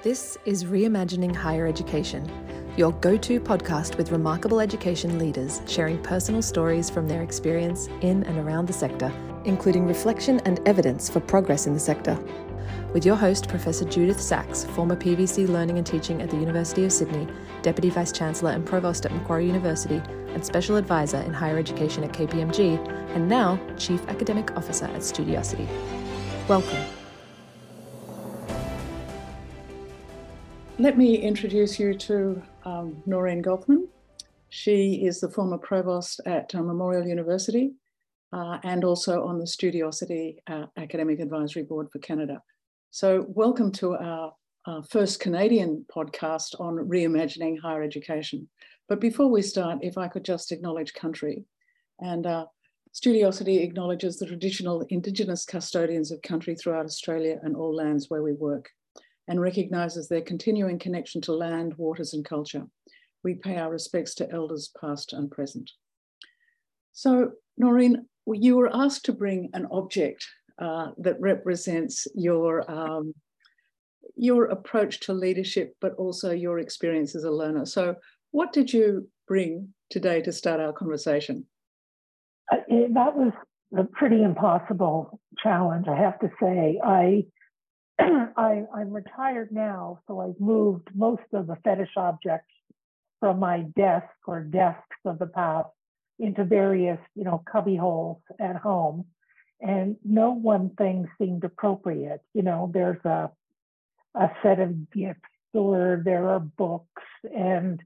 This 0.00 0.38
is 0.44 0.62
Reimagining 0.64 1.34
Higher 1.34 1.66
Education, 1.66 2.30
your 2.76 2.92
go 2.92 3.16
to 3.16 3.40
podcast 3.40 3.98
with 3.98 4.12
remarkable 4.12 4.60
education 4.60 5.18
leaders 5.18 5.60
sharing 5.66 6.00
personal 6.04 6.40
stories 6.40 6.88
from 6.88 7.08
their 7.08 7.22
experience 7.22 7.88
in 8.00 8.22
and 8.22 8.38
around 8.38 8.66
the 8.66 8.72
sector, 8.72 9.12
including 9.44 9.88
reflection 9.88 10.38
and 10.44 10.60
evidence 10.68 11.10
for 11.10 11.18
progress 11.18 11.66
in 11.66 11.74
the 11.74 11.80
sector. 11.80 12.16
With 12.94 13.04
your 13.04 13.16
host, 13.16 13.48
Professor 13.48 13.84
Judyth 13.84 14.20
Sachs, 14.20 14.62
former 14.66 14.94
PVC 14.94 15.48
Learning 15.48 15.78
and 15.78 15.86
Teaching 15.86 16.22
at 16.22 16.30
the 16.30 16.36
University 16.36 16.84
of 16.84 16.92
Sydney, 16.92 17.26
Deputy 17.62 17.90
Vice 17.90 18.12
Chancellor 18.12 18.52
and 18.52 18.64
Provost 18.64 19.04
at 19.04 19.10
Macquarie 19.10 19.48
University, 19.48 20.00
and 20.28 20.46
Special 20.46 20.76
Advisor 20.76 21.18
in 21.22 21.34
Higher 21.34 21.58
Education 21.58 22.04
at 22.04 22.12
KPMG, 22.12 22.78
and 23.16 23.28
now 23.28 23.58
Chief 23.76 24.06
Academic 24.06 24.56
Officer 24.56 24.84
at 24.84 25.00
Studiosity. 25.00 25.66
Welcome. 26.46 26.97
Let 30.80 30.96
me 30.96 31.16
introduce 31.16 31.80
you 31.80 31.92
to 31.94 32.40
um, 32.64 33.02
Noreen 33.04 33.42
Golfman. 33.42 33.88
She 34.50 35.04
is 35.04 35.18
the 35.18 35.28
former 35.28 35.58
provost 35.58 36.20
at 36.24 36.54
uh, 36.54 36.62
Memorial 36.62 37.04
University 37.04 37.72
uh, 38.32 38.58
and 38.62 38.84
also 38.84 39.24
on 39.24 39.40
the 39.40 39.44
Studiosity 39.44 40.36
uh, 40.46 40.66
Academic 40.76 41.18
Advisory 41.18 41.64
Board 41.64 41.88
for 41.90 41.98
Canada. 41.98 42.40
So, 42.92 43.26
welcome 43.30 43.72
to 43.72 43.96
our, 43.96 44.32
our, 44.66 44.84
first 44.84 45.18
Canadian 45.18 45.84
podcast 45.92 46.54
on 46.60 46.76
reimagining 46.76 47.58
higher 47.60 47.82
education. 47.82 48.48
But 48.88 49.00
before 49.00 49.26
we 49.26 49.42
start, 49.42 49.78
if 49.82 49.98
I 49.98 50.06
could 50.06 50.24
just 50.24 50.52
acknowledge 50.52 50.94
country. 50.94 51.42
And 51.98 52.24
uh, 52.24 52.46
Studiosity 52.92 53.64
acknowledges 53.64 54.16
the 54.16 54.26
traditional 54.26 54.86
Indigenous 54.90 55.44
custodians 55.44 56.12
of 56.12 56.22
country 56.22 56.54
throughout 56.54 56.86
Australia 56.86 57.40
and 57.42 57.56
all 57.56 57.74
lands 57.74 58.08
where 58.08 58.22
we 58.22 58.32
work 58.34 58.70
and 59.28 59.40
recognises 59.40 60.08
their 60.08 60.22
continuing 60.22 60.78
connection 60.78 61.20
to 61.20 61.32
land, 61.32 61.74
waters, 61.76 62.14
and 62.14 62.24
culture. 62.24 62.64
We 63.22 63.34
pay 63.34 63.56
our 63.56 63.70
respects 63.70 64.14
to 64.16 64.30
elders 64.30 64.70
past 64.80 65.12
and 65.12 65.30
present. 65.30 65.70
So, 66.92 67.32
Noreen, 67.56 68.06
you 68.26 68.56
were 68.56 68.74
asked 68.74 69.04
to 69.04 69.12
bring 69.12 69.50
an 69.52 69.66
object 69.70 70.26
uh, 70.58 70.88
that 70.98 71.20
represents 71.20 72.06
your 72.14 72.68
um, 72.70 73.14
your 74.16 74.46
approach 74.46 74.98
to 75.00 75.12
leadership, 75.12 75.74
but 75.80 75.94
also 75.94 76.32
your 76.32 76.58
experience 76.58 77.14
as 77.14 77.24
a 77.24 77.30
learner. 77.30 77.66
So, 77.66 77.96
what 78.30 78.52
did 78.52 78.72
you 78.72 79.08
bring 79.26 79.74
today 79.90 80.22
to 80.22 80.32
start 80.32 80.60
our 80.60 80.72
conversation? 80.72 81.46
Uh, 82.50 82.56
that 82.68 83.14
was 83.14 83.32
a 83.76 83.84
pretty 83.84 84.22
impossible 84.22 85.20
challenge, 85.42 85.86
I 85.88 85.96
have 85.96 86.18
to 86.20 86.30
say. 86.40 86.80
I 86.82 87.24
I, 88.36 88.64
am 88.78 88.90
retired 88.90 89.50
now, 89.50 90.00
so 90.06 90.20
I've 90.20 90.40
moved 90.40 90.88
most 90.94 91.22
of 91.32 91.46
the 91.46 91.56
fetish 91.64 91.96
objects 91.96 92.52
from 93.20 93.38
my 93.40 93.62
desk 93.76 94.06
or 94.26 94.40
desks 94.40 94.96
of 95.04 95.18
the 95.18 95.26
past 95.26 95.68
into 96.18 96.44
various, 96.44 96.98
you 97.14 97.24
know, 97.24 97.42
cubby 97.50 97.76
holes 97.76 98.22
at 98.40 98.56
home. 98.56 99.06
And 99.60 99.96
no 100.04 100.30
one 100.30 100.70
thing 100.78 101.08
seemed 101.18 101.42
appropriate. 101.44 102.20
You 102.34 102.42
know, 102.42 102.70
there's 102.72 103.04
a 103.04 103.30
a 104.14 104.30
set 104.42 104.58
of 104.58 104.90
gifts 104.90 105.20
or 105.54 106.02
there 106.04 106.28
are 106.28 106.40
books 106.40 107.02
and 107.34 107.80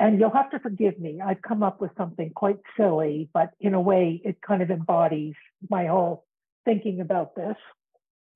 and 0.00 0.18
you'll 0.18 0.30
have 0.30 0.50
to 0.50 0.58
forgive 0.58 0.98
me. 0.98 1.20
I've 1.24 1.40
come 1.40 1.62
up 1.62 1.80
with 1.80 1.92
something 1.96 2.30
quite 2.34 2.58
silly, 2.76 3.28
but 3.32 3.50
in 3.60 3.74
a 3.74 3.80
way 3.80 4.20
it 4.24 4.42
kind 4.42 4.60
of 4.60 4.70
embodies 4.70 5.34
my 5.70 5.86
whole 5.86 6.24
thinking 6.64 7.00
about 7.00 7.36
this. 7.36 7.56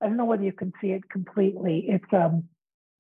I 0.00 0.06
don't 0.06 0.16
know 0.16 0.24
whether 0.24 0.44
you 0.44 0.52
can 0.52 0.72
see 0.80 0.88
it 0.88 1.08
completely. 1.10 1.84
It's 1.88 2.12
um, 2.12 2.44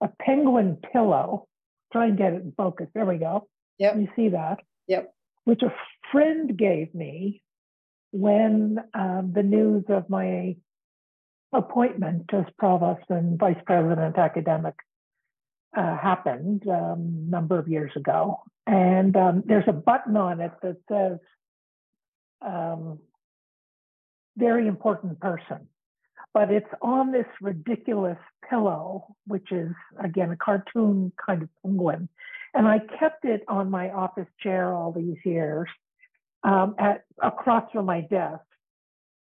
a 0.00 0.08
penguin 0.20 0.78
pillow. 0.92 1.46
Try 1.92 2.06
and 2.06 2.18
get 2.18 2.32
it 2.32 2.42
in 2.42 2.52
focus. 2.56 2.88
There 2.94 3.06
we 3.06 3.18
go. 3.18 3.48
Yep. 3.78 3.96
You 3.96 4.08
see 4.16 4.28
that? 4.30 4.58
Yep. 4.88 5.12
Which 5.44 5.62
a 5.62 5.72
friend 6.12 6.56
gave 6.56 6.94
me 6.94 7.42
when 8.10 8.78
um, 8.94 9.32
the 9.34 9.42
news 9.42 9.84
of 9.88 10.10
my 10.10 10.56
appointment 11.52 12.24
as 12.32 12.44
provost 12.58 13.04
and 13.08 13.38
vice 13.38 13.56
president 13.64 14.18
academic 14.18 14.74
uh, 15.76 15.96
happened 15.96 16.64
um, 16.66 16.74
a 16.74 16.92
um, 16.92 17.30
number 17.30 17.58
of 17.58 17.68
years 17.68 17.92
ago. 17.96 18.42
And 18.66 19.16
um, 19.16 19.42
there's 19.46 19.68
a 19.68 19.72
button 19.72 20.16
on 20.16 20.40
it 20.40 20.52
that 20.62 20.76
says, 20.90 21.18
um, 22.44 22.98
very 24.36 24.68
important 24.68 25.20
person 25.20 25.68
but 26.34 26.50
it's 26.50 26.68
on 26.82 27.12
this 27.12 27.26
ridiculous 27.40 28.18
pillow, 28.48 29.06
which 29.26 29.50
is 29.52 29.72
again 30.02 30.30
a 30.30 30.36
cartoon 30.36 31.12
kind 31.24 31.42
of 31.42 31.48
penguin. 31.62 32.08
And 32.54 32.66
I 32.66 32.78
kept 32.98 33.24
it 33.24 33.44
on 33.48 33.70
my 33.70 33.90
office 33.90 34.28
chair 34.42 34.72
all 34.72 34.92
these 34.92 35.18
years, 35.24 35.68
um, 36.44 36.74
at 36.78 37.04
across 37.22 37.70
from 37.72 37.86
my 37.86 38.02
desk. 38.02 38.42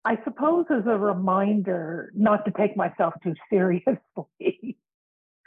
I 0.04 0.16
suppose 0.24 0.66
as 0.70 0.86
a 0.86 0.96
reminder 0.96 2.10
not 2.14 2.44
to 2.46 2.50
take 2.52 2.76
myself 2.76 3.14
too 3.22 3.34
seriously. 3.50 4.78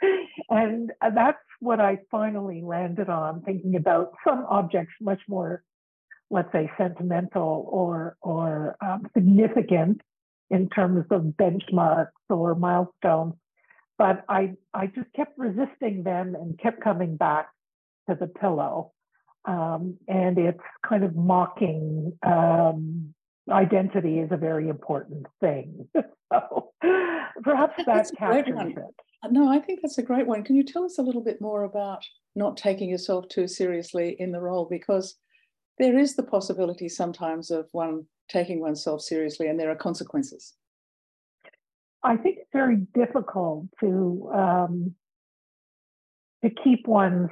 and 0.50 0.92
that's 1.14 1.38
what 1.60 1.80
I 1.80 1.98
finally 2.10 2.62
landed 2.62 3.08
on, 3.08 3.42
thinking 3.42 3.76
about 3.76 4.12
some 4.26 4.46
objects 4.48 4.94
much 5.00 5.20
more, 5.28 5.64
let's 6.30 6.52
say, 6.52 6.70
sentimental 6.78 7.66
or 7.68 8.16
or 8.22 8.76
um, 8.80 9.06
significant 9.14 10.00
in 10.54 10.68
terms 10.68 11.04
of 11.10 11.22
benchmarks 11.22 12.12
or 12.30 12.54
milestones. 12.54 13.34
But 13.98 14.24
I, 14.28 14.52
I 14.72 14.86
just 14.86 15.12
kept 15.16 15.36
resisting 15.36 16.04
them 16.04 16.36
and 16.36 16.58
kept 16.58 16.80
coming 16.80 17.16
back 17.16 17.48
to 18.08 18.16
the 18.18 18.28
pillow. 18.28 18.92
Um, 19.46 19.98
and 20.06 20.38
it's 20.38 20.62
kind 20.88 21.02
of 21.04 21.16
mocking 21.16 22.16
um, 22.24 23.14
identity 23.50 24.20
is 24.20 24.30
a 24.30 24.36
very 24.36 24.68
important 24.68 25.26
thing. 25.40 25.88
so 26.32 26.70
perhaps 27.42 27.74
that 27.84 28.10
captures 28.16 28.72
it. 28.76 29.30
No, 29.30 29.50
I 29.50 29.58
think 29.58 29.80
that's 29.82 29.98
a 29.98 30.02
great 30.02 30.26
one. 30.26 30.44
Can 30.44 30.54
you 30.54 30.62
tell 30.62 30.84
us 30.84 30.98
a 30.98 31.02
little 31.02 31.24
bit 31.24 31.40
more 31.40 31.64
about 31.64 32.04
not 32.36 32.56
taking 32.56 32.90
yourself 32.90 33.28
too 33.28 33.48
seriously 33.48 34.16
in 34.18 34.32
the 34.32 34.40
role? 34.40 34.66
Because 34.70 35.16
there 35.78 35.98
is 35.98 36.14
the 36.14 36.22
possibility 36.22 36.88
sometimes 36.88 37.50
of 37.50 37.68
one 37.72 38.06
taking 38.28 38.60
oneself 38.60 39.02
seriously 39.02 39.48
and 39.48 39.58
there 39.58 39.70
are 39.70 39.76
consequences? 39.76 40.54
I 42.02 42.16
think 42.16 42.36
it's 42.38 42.50
very 42.52 42.86
difficult 42.94 43.66
to 43.80 44.30
um, 44.34 44.94
to 46.44 46.50
keep 46.62 46.86
one's 46.86 47.30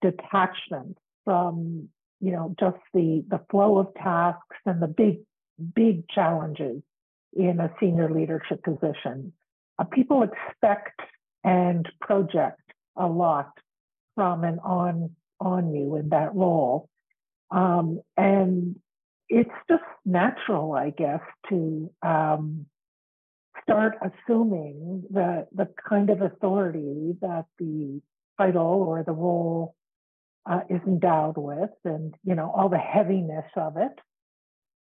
detachment 0.00 0.96
from 1.24 1.88
you 2.20 2.30
know 2.30 2.54
just 2.58 2.78
the 2.94 3.24
the 3.28 3.40
flow 3.50 3.78
of 3.78 3.92
tasks 3.94 4.56
and 4.64 4.80
the 4.80 4.86
big 4.86 5.18
big 5.74 6.08
challenges 6.08 6.82
in 7.34 7.58
a 7.60 7.72
senior 7.80 8.10
leadership 8.10 8.62
position. 8.62 9.32
Uh, 9.78 9.84
people 9.84 10.22
expect 10.22 11.00
and 11.44 11.88
project 12.00 12.60
a 12.96 13.06
lot 13.06 13.50
from 14.14 14.44
and 14.44 14.60
on 14.60 15.10
on 15.40 15.74
you 15.74 15.96
in 15.96 16.10
that 16.10 16.32
role, 16.34 16.88
um, 17.50 18.00
and 18.16 18.76
it's 19.32 19.50
just 19.68 19.82
natural, 20.04 20.74
I 20.74 20.90
guess, 20.90 21.20
to 21.48 21.90
um, 22.02 22.66
start 23.62 23.96
assuming 24.02 25.04
that 25.10 25.48
the 25.54 25.68
kind 25.88 26.10
of 26.10 26.20
authority 26.20 27.16
that 27.22 27.46
the 27.58 28.02
title 28.38 28.84
or 28.86 29.02
the 29.02 29.12
role 29.12 29.74
uh, 30.44 30.60
is 30.68 30.80
endowed 30.86 31.38
with, 31.38 31.70
and 31.84 32.14
you 32.24 32.34
know 32.34 32.52
all 32.54 32.68
the 32.68 32.76
heaviness 32.76 33.46
of 33.56 33.78
it, 33.78 33.98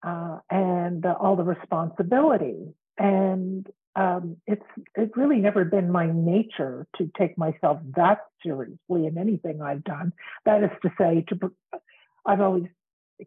uh, 0.04 0.38
and 0.50 1.06
uh, 1.06 1.16
all 1.20 1.36
the 1.36 1.44
responsibility. 1.44 2.74
And 2.98 3.68
um, 3.98 4.38
it's 4.48 4.66
it's 4.96 5.18
really 5.18 5.40
never 5.40 5.66
been 5.66 5.92
my 5.92 6.10
nature 6.10 6.88
to 6.98 7.12
take 7.18 7.38
myself 7.38 7.80
that 7.98 8.20
seriously 8.44 9.08
in 9.08 9.18
anything 9.18 9.62
I've 9.62 9.84
done. 9.84 10.14
That 10.46 10.64
is 10.64 10.72
to 10.84 10.92
say, 10.98 11.26
to 11.30 11.52
I've 12.26 12.42
always 12.42 12.68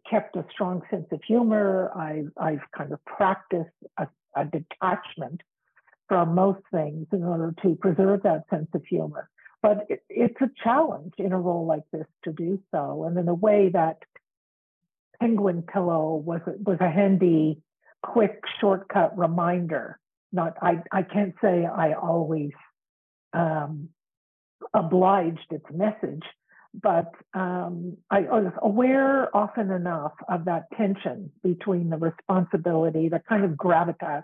kept 0.09 0.35
a 0.35 0.45
strong 0.51 0.81
sense 0.89 1.07
of 1.11 1.21
humor. 1.23 1.91
I've, 1.95 2.31
I've 2.37 2.71
kind 2.75 2.91
of 2.93 3.03
practiced 3.05 3.69
a, 3.97 4.07
a 4.35 4.45
detachment 4.45 5.41
from 6.07 6.35
most 6.35 6.61
things 6.71 7.07
in 7.11 7.23
order 7.23 7.53
to 7.63 7.75
preserve 7.75 8.23
that 8.23 8.43
sense 8.49 8.67
of 8.73 8.83
humor. 8.85 9.29
But 9.61 9.85
it, 9.89 10.03
it's 10.09 10.41
a 10.41 10.49
challenge 10.63 11.13
in 11.17 11.31
a 11.31 11.39
role 11.39 11.65
like 11.65 11.83
this 11.91 12.07
to 12.23 12.33
do 12.33 12.59
so. 12.71 13.05
And 13.05 13.17
in 13.17 13.27
a 13.27 13.33
way 13.33 13.69
that 13.69 13.97
penguin 15.21 15.61
pillow 15.61 16.15
was 16.15 16.41
was 16.65 16.77
a 16.81 16.89
handy, 16.89 17.61
quick 18.01 18.41
shortcut 18.59 19.17
reminder. 19.17 19.99
Not 20.31 20.57
I 20.61 20.81
I 20.91 21.03
can't 21.03 21.35
say 21.41 21.65
I 21.65 21.93
always 21.93 22.51
um, 23.33 23.89
obliged 24.73 25.47
its 25.51 25.65
message, 25.71 26.23
but 26.73 27.11
um, 27.33 27.97
I 28.09 28.21
was 28.21 28.53
aware 28.61 29.35
often 29.35 29.71
enough 29.71 30.13
of 30.29 30.45
that 30.45 30.67
tension 30.77 31.31
between 31.43 31.89
the 31.89 31.97
responsibility, 31.97 33.09
the 33.09 33.21
kind 33.27 33.43
of 33.43 33.51
gravitas 33.51 34.23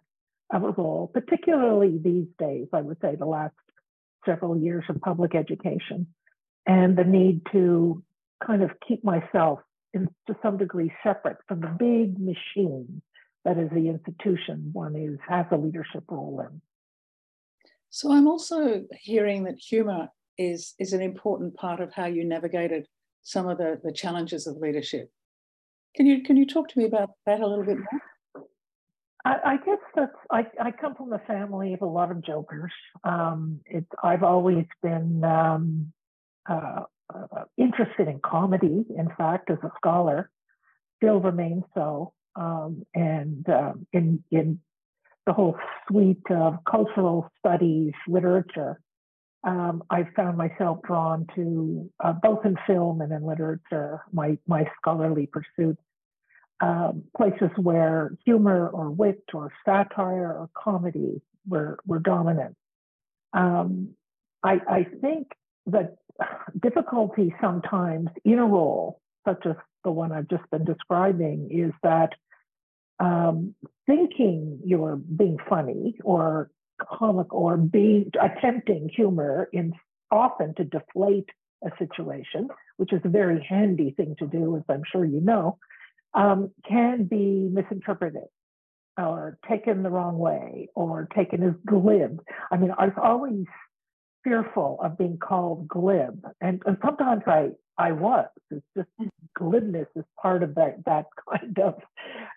of 0.54 0.64
a 0.64 0.72
role, 0.72 1.12
particularly 1.14 2.00
these 2.02 2.28
days, 2.40 2.68
I 2.72 2.82
would 2.82 2.98
say 3.02 3.16
the 3.16 3.26
last 3.26 3.56
several 4.26 4.58
years 4.58 4.86
of 4.90 5.02
public 5.02 5.36
education 5.36 6.08
and 6.66 6.98
the 6.98 7.04
need 7.04 7.42
to 7.52 8.04
kind 8.46 8.64
of 8.64 8.72
keep 8.88 9.04
myself 9.04 9.60
in, 9.94 10.08
to 10.28 10.36
some 10.42 10.58
degree 10.58 10.92
separate 11.04 11.38
from 11.48 11.62
the 11.62 11.76
big 11.80 12.18
machine 12.20 13.02
that 13.46 13.58
is 13.58 13.70
the 13.70 13.88
institution 13.88 14.70
one 14.74 14.96
is 14.96 15.18
has 15.28 15.46
a 15.52 15.58
leadership 15.58 16.04
role 16.10 16.46
in. 16.48 16.62
So 17.90 18.12
I'm 18.12 18.28
also 18.28 18.84
hearing 18.92 19.46
that 19.46 19.56
humor 19.56 20.10
is 20.38 20.74
is 20.80 20.94
an 20.94 21.02
important 21.02 21.56
part 21.56 21.80
of 21.80 21.94
how 21.94 22.06
you 22.06 22.24
navigated 22.24 22.88
some 23.24 23.48
of 23.48 23.58
the, 23.58 23.80
the 23.84 23.92
challenges 23.92 24.48
of 24.48 24.58
leadership. 24.58 25.12
Can 25.96 26.06
you 26.06 26.24
can 26.24 26.38
you 26.38 26.46
talk 26.46 26.70
to 26.70 26.80
me 26.80 26.86
about 26.86 27.12
that 27.26 27.42
a 27.42 27.48
little 27.48 27.66
bit 27.66 27.78
more? 27.78 28.02
I, 29.26 29.58
guess 29.58 29.80
that's 29.96 30.16
I, 30.32 30.46
I 30.62 30.72
come 30.72 30.96
from 30.96 31.12
a 31.12 31.20
family 31.20 31.74
of 31.74 31.82
a 31.82 31.86
lot 31.86 32.12
of 32.12 32.24
jokers. 32.24 32.72
Um, 33.04 33.60
it's 33.66 33.90
I've 34.02 34.24
always 34.24 34.66
been 34.82 35.24
um, 35.24 35.92
uh, 36.50 36.84
uh, 37.14 37.44
interested 37.58 38.08
in 38.08 38.20
comedy. 38.24 38.86
In 38.98 39.10
fact, 39.18 39.50
as 39.50 39.58
a 39.64 39.72
scholar, 39.78 40.30
still 40.98 41.20
remains 41.20 41.64
so. 41.74 42.14
Um, 42.36 42.84
and 42.94 43.48
um, 43.50 43.88
in 43.92 44.24
in 44.32 44.60
the 45.26 45.34
whole 45.34 45.58
suite 45.88 46.30
of 46.30 46.60
cultural 46.70 47.30
studies, 47.40 47.94
literature, 48.08 48.80
um, 49.44 49.84
I 49.90 50.04
found 50.16 50.38
myself 50.38 50.80
drawn 50.84 51.28
to 51.36 51.90
uh, 52.04 52.14
both 52.14 52.46
in 52.46 52.58
film 52.66 53.02
and 53.02 53.12
in 53.12 53.24
literature, 53.24 54.02
my 54.12 54.38
my 54.48 54.66
scholarly 54.82 55.28
pursuits 55.28 55.82
um, 56.60 57.04
places 57.16 57.50
where 57.58 58.12
humor 58.26 58.70
or 58.70 58.90
wit 58.90 59.24
or 59.34 59.52
satire 59.66 60.32
or 60.32 60.50
comedy 60.58 61.22
were, 61.48 61.80
were 61.86 62.00
dominant. 62.00 62.56
Um, 63.34 63.90
I, 64.44 64.60
I 64.68 64.88
think 65.02 65.28
that 65.68 65.98
difficulty 66.62 67.34
sometimes 67.42 68.10
in 68.26 68.40
a 68.40 68.46
role, 68.46 69.02
such 69.28 69.46
as 69.46 69.56
the 69.84 69.92
one 69.92 70.12
I've 70.12 70.28
just 70.30 70.50
been 70.52 70.66
describing, 70.66 71.50
is 71.52 71.74
that 71.84 72.14
um, 73.00 73.54
thinking 73.86 74.60
you're 74.66 74.96
being 74.96 75.38
funny 75.48 75.96
or 76.04 76.50
comic 76.80 77.34
or 77.34 77.58
being 77.58 78.12
attempting 78.22 78.90
humor 78.90 79.50
in 79.54 79.74
often 80.12 80.54
to 80.56 80.64
deflate 80.64 81.30
a 81.64 81.70
situation, 81.78 82.48
which 82.78 82.94
is 82.94 83.02
a 83.04 83.10
very 83.10 83.44
handy 83.44 83.92
thing 83.92 84.16
to 84.20 84.28
do, 84.28 84.56
as 84.56 84.64
I'm 84.70 84.84
sure 84.92 85.06
you 85.06 85.22
know 85.22 85.58
um, 86.14 86.52
can 86.68 87.04
be 87.04 87.50
misinterpreted 87.52 88.24
or 88.98 89.38
taken 89.48 89.84
the 89.84 89.90
wrong 89.90 90.18
way 90.18 90.70
or 90.76 91.08
taken 91.16 91.44
as 91.44 91.54
glib. 91.66 92.20
I 92.52 92.58
mean, 92.58 92.72
I 92.78 92.86
was 92.86 92.96
always 93.02 93.46
fearful 94.24 94.80
of 94.84 94.98
being 94.98 95.18
called 95.18 95.68
glib, 95.68 96.26
and, 96.42 96.62
and 96.66 96.78
sometimes 96.84 97.24
I 97.28 97.52
I 97.78 97.92
was. 97.92 98.28
It's 98.50 98.66
just 98.76 98.90
glibness 99.38 99.86
is 99.96 100.04
part 100.20 100.42
of 100.42 100.56
that 100.56 100.84
that 100.86 101.06
kind 101.30 101.60
of 101.60 101.76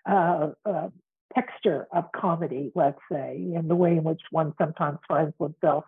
uh, 0.09 0.69
uh, 0.69 0.89
texture 1.33 1.87
of 1.91 2.11
comedy, 2.15 2.71
let's 2.75 2.99
say, 3.11 3.53
and 3.55 3.69
the 3.69 3.75
way 3.75 3.91
in 3.91 4.03
which 4.03 4.21
one 4.31 4.53
sometimes 4.57 4.99
finds 5.07 5.33
oneself 5.39 5.85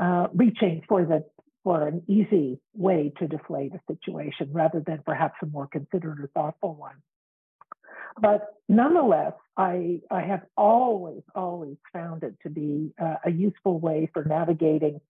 uh, 0.00 0.28
reaching 0.34 0.82
for 0.88 1.04
the 1.04 1.24
for 1.62 1.86
an 1.86 2.02
easy 2.08 2.58
way 2.74 3.12
to 3.18 3.28
deflate 3.28 3.72
a 3.74 3.80
situation 3.86 4.48
rather 4.50 4.80
than 4.80 5.02
perhaps 5.04 5.34
a 5.42 5.46
more 5.46 5.66
considered 5.66 6.18
or 6.20 6.30
thoughtful 6.34 6.74
one. 6.74 6.96
But 8.18 8.46
nonetheless, 8.68 9.34
I, 9.56 10.00
I 10.10 10.22
have 10.22 10.42
always, 10.56 11.22
always 11.34 11.76
found 11.92 12.22
it 12.22 12.34
to 12.42 12.50
be 12.50 12.92
uh, 13.00 13.16
a 13.24 13.30
useful 13.30 13.78
way 13.78 14.08
for 14.12 14.24
navigating 14.24 15.00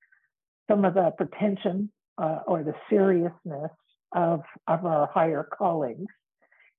some 0.68 0.84
of 0.84 0.94
the 0.94 1.12
pretension 1.16 1.90
uh, 2.18 2.40
or 2.46 2.62
the 2.62 2.74
seriousness 2.88 3.70
of, 4.12 4.42
of 4.66 4.84
our 4.84 5.06
higher 5.06 5.44
callings. 5.44 6.08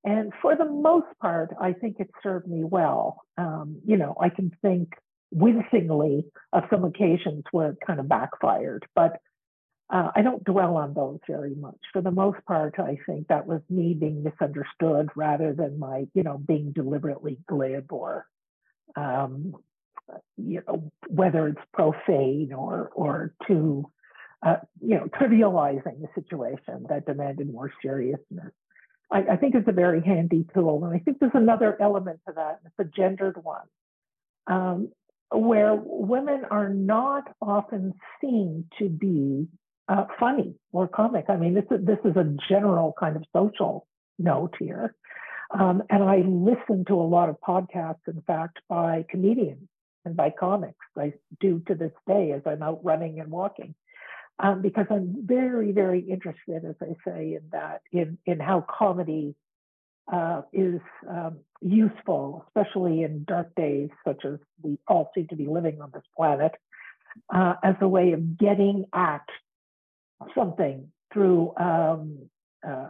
And 0.03 0.31
for 0.41 0.55
the 0.55 0.65
most 0.65 1.07
part, 1.19 1.51
I 1.59 1.73
think 1.73 1.97
it 1.99 2.09
served 2.23 2.47
me 2.47 2.63
well. 2.63 3.21
Um, 3.37 3.81
you 3.85 3.97
know, 3.97 4.15
I 4.19 4.29
can 4.29 4.51
think 4.61 4.93
wincingly 5.31 6.25
of 6.53 6.63
some 6.69 6.83
occasions 6.83 7.43
where 7.51 7.71
it 7.71 7.77
kind 7.85 7.99
of 7.99 8.09
backfired, 8.09 8.85
but 8.95 9.21
uh, 9.91 10.09
I 10.15 10.21
don't 10.21 10.43
dwell 10.43 10.77
on 10.77 10.93
those 10.93 11.19
very 11.27 11.53
much. 11.53 11.77
For 11.91 12.01
the 12.01 12.11
most 12.11 12.43
part, 12.45 12.75
I 12.79 12.97
think 13.05 13.27
that 13.27 13.45
was 13.45 13.61
me 13.69 13.93
being 13.93 14.23
misunderstood 14.23 15.09
rather 15.15 15.53
than 15.53 15.77
my, 15.77 16.07
you 16.13 16.23
know, 16.23 16.37
being 16.37 16.71
deliberately 16.71 17.37
glib 17.47 17.91
or, 17.91 18.25
um, 18.95 19.53
you 20.37 20.63
know, 20.65 20.91
whether 21.07 21.47
it's 21.49 21.61
profane 21.73 22.53
or 22.53 22.89
or 22.95 23.33
too, 23.47 23.85
uh, 24.45 24.57
you 24.79 24.95
know, 24.95 25.07
trivializing 25.19 26.01
the 26.01 26.07
situation 26.15 26.85
that 26.89 27.05
demanded 27.05 27.51
more 27.51 27.71
seriousness. 27.81 28.51
I, 29.11 29.33
I, 29.33 29.35
think 29.35 29.55
it's 29.55 29.67
a 29.67 29.73
very 29.73 30.01
handy 30.01 30.45
tool, 30.53 30.83
and 30.85 30.95
I 30.95 30.99
think 30.99 31.19
there's 31.19 31.31
another 31.35 31.77
element 31.81 32.19
to 32.27 32.33
that. 32.35 32.61
It's 32.65 32.75
a 32.79 32.85
gendered 32.85 33.43
one. 33.43 33.67
Um, 34.47 34.89
where 35.33 35.75
women 35.75 36.43
are 36.51 36.69
not 36.69 37.33
often 37.41 37.93
seen 38.19 38.65
to 38.79 38.89
be 38.89 39.47
uh, 39.87 40.05
funny 40.19 40.55
or 40.71 40.87
comic. 40.87 41.25
I 41.29 41.37
mean, 41.37 41.53
this 41.53 41.65
is, 41.71 41.85
this 41.85 41.99
is 42.03 42.15
a 42.17 42.35
general 42.49 42.93
kind 42.99 43.15
of 43.15 43.23
social 43.33 43.87
note 44.19 44.55
here. 44.59 44.95
Um, 45.57 45.83
and 45.89 46.03
I 46.03 46.17
listen 46.25 46.85
to 46.87 46.93
a 46.95 47.03
lot 47.03 47.29
of 47.29 47.35
podcasts, 47.45 48.07
in 48.07 48.21
fact, 48.21 48.59
by 48.69 49.05
comedians 49.09 49.67
and 50.05 50.15
by 50.15 50.31
comics. 50.37 50.85
I 50.97 51.13
do 51.39 51.61
to 51.67 51.75
this 51.75 51.91
day 52.07 52.31
as 52.31 52.41
I'm 52.45 52.63
out 52.63 52.83
running 52.83 53.19
and 53.19 53.29
walking, 53.29 53.75
um, 54.39 54.61
because 54.61 54.85
I'm 54.89 55.15
very, 55.25 55.71
very 55.71 55.99
interested, 55.99 56.65
as 56.65 56.75
I 56.81 56.95
say, 57.05 57.33
in 57.35 57.43
that, 57.51 57.81
in, 57.91 58.17
in 58.25 58.39
how 58.39 58.65
comedy 58.67 59.35
uh, 60.11 60.41
is 60.51 60.81
um, 61.07 61.39
useful, 61.61 62.45
especially 62.47 63.03
in 63.03 63.23
dark 63.27 63.53
days 63.55 63.89
such 64.05 64.25
as 64.25 64.39
we 64.61 64.77
all 64.87 65.11
seem 65.15 65.27
to 65.27 65.35
be 65.35 65.47
living 65.47 65.81
on 65.81 65.91
this 65.93 66.03
planet, 66.17 66.53
uh, 67.33 67.53
as 67.63 67.75
a 67.81 67.87
way 67.87 68.13
of 68.13 68.37
getting 68.37 68.85
at 68.93 69.25
something 70.35 70.91
through 71.13 71.53
um, 71.57 72.29
uh, 72.67 72.89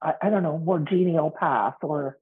I, 0.00 0.14
I, 0.22 0.30
don't 0.30 0.42
know 0.42 0.58
more 0.58 0.78
genial 0.78 1.30
path 1.30 1.74
or 1.82 2.18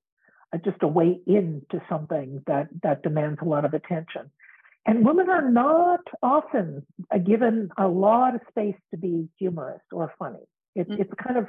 just 0.64 0.82
a 0.82 0.88
way 0.88 1.20
into 1.26 1.80
something 1.88 2.42
that 2.46 2.68
that 2.82 3.02
demands 3.02 3.38
a 3.42 3.44
lot 3.44 3.64
of 3.64 3.74
attention 3.74 4.30
and 4.86 5.04
women 5.04 5.28
are 5.28 5.50
not 5.50 6.00
often 6.22 6.86
given 7.24 7.68
a 7.78 7.86
lot 7.86 8.34
of 8.34 8.40
space 8.48 8.76
to 8.90 8.96
be 8.96 9.28
humorous 9.38 9.82
or 9.92 10.12
funny 10.18 10.38
it's, 10.74 10.90
mm-hmm. 10.90 11.02
it's 11.02 11.12
kind 11.22 11.38
of 11.38 11.46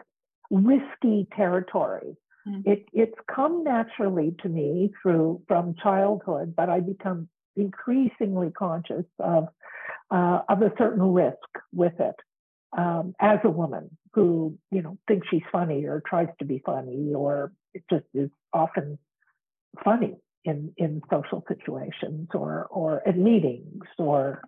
risky 0.49 1.27
territory 1.35 2.15
mm-hmm. 2.47 2.69
it, 2.69 2.85
it's 2.93 3.17
come 3.33 3.63
naturally 3.63 4.35
to 4.41 4.49
me 4.49 4.91
through 5.01 5.41
from 5.47 5.75
childhood 5.81 6.53
but 6.55 6.69
i 6.69 6.79
become 6.79 7.27
increasingly 7.55 8.49
conscious 8.51 9.05
of 9.19 9.47
uh, 10.09 10.41
of 10.49 10.61
a 10.61 10.71
certain 10.77 11.13
risk 11.13 11.37
with 11.73 11.93
it 11.99 12.15
um, 12.77 13.13
as 13.19 13.39
a 13.43 13.49
woman 13.49 13.89
who 14.13 14.57
you 14.71 14.81
know 14.81 14.97
thinks 15.07 15.27
she's 15.29 15.41
funny 15.51 15.85
or 15.85 16.01
tries 16.05 16.27
to 16.39 16.45
be 16.45 16.61
funny 16.65 17.13
or 17.13 17.51
it 17.73 17.83
just 17.89 18.05
is 18.13 18.29
often 18.53 18.97
funny 19.83 20.15
in 20.43 20.73
in 20.77 21.01
social 21.09 21.43
situations 21.47 22.29
or 22.33 22.67
or 22.71 23.07
at 23.07 23.17
meetings 23.17 23.83
or 23.97 24.41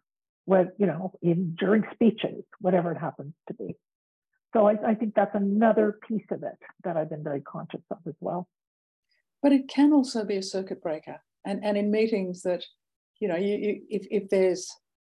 what 0.46 0.74
you 0.78 0.86
know 0.86 1.14
in 1.22 1.56
during 1.56 1.84
speeches 1.94 2.44
whatever 2.60 2.92
it 2.92 2.98
happens 2.98 3.34
to 3.48 3.54
be 3.54 3.76
so 4.54 4.68
I, 4.68 4.92
I 4.92 4.96
think 4.96 5.16
that's 5.16 5.36
another 5.36 6.00
piece 6.08 6.26
of 6.32 6.44
it 6.44 6.58
that 6.84 6.98
i've 6.98 7.10
been 7.10 7.24
very 7.24 7.42
conscious 7.42 7.82
of 7.92 8.00
as 8.08 8.16
well 8.20 8.48
but 9.42 9.52
it 9.52 9.68
can 9.68 9.94
also 9.94 10.24
be 10.26 10.38
a 10.38 10.44
circuit 10.44 10.82
breaker 10.82 11.22
and 11.46 11.64
and 11.64 11.78
in 11.78 11.92
meetings 11.92 12.42
that 12.44 12.64
you 13.20 13.28
know 13.28 13.38
you, 13.38 13.56
you 13.56 13.82
if, 13.90 14.08
if 14.10 14.30
there's 14.30 14.70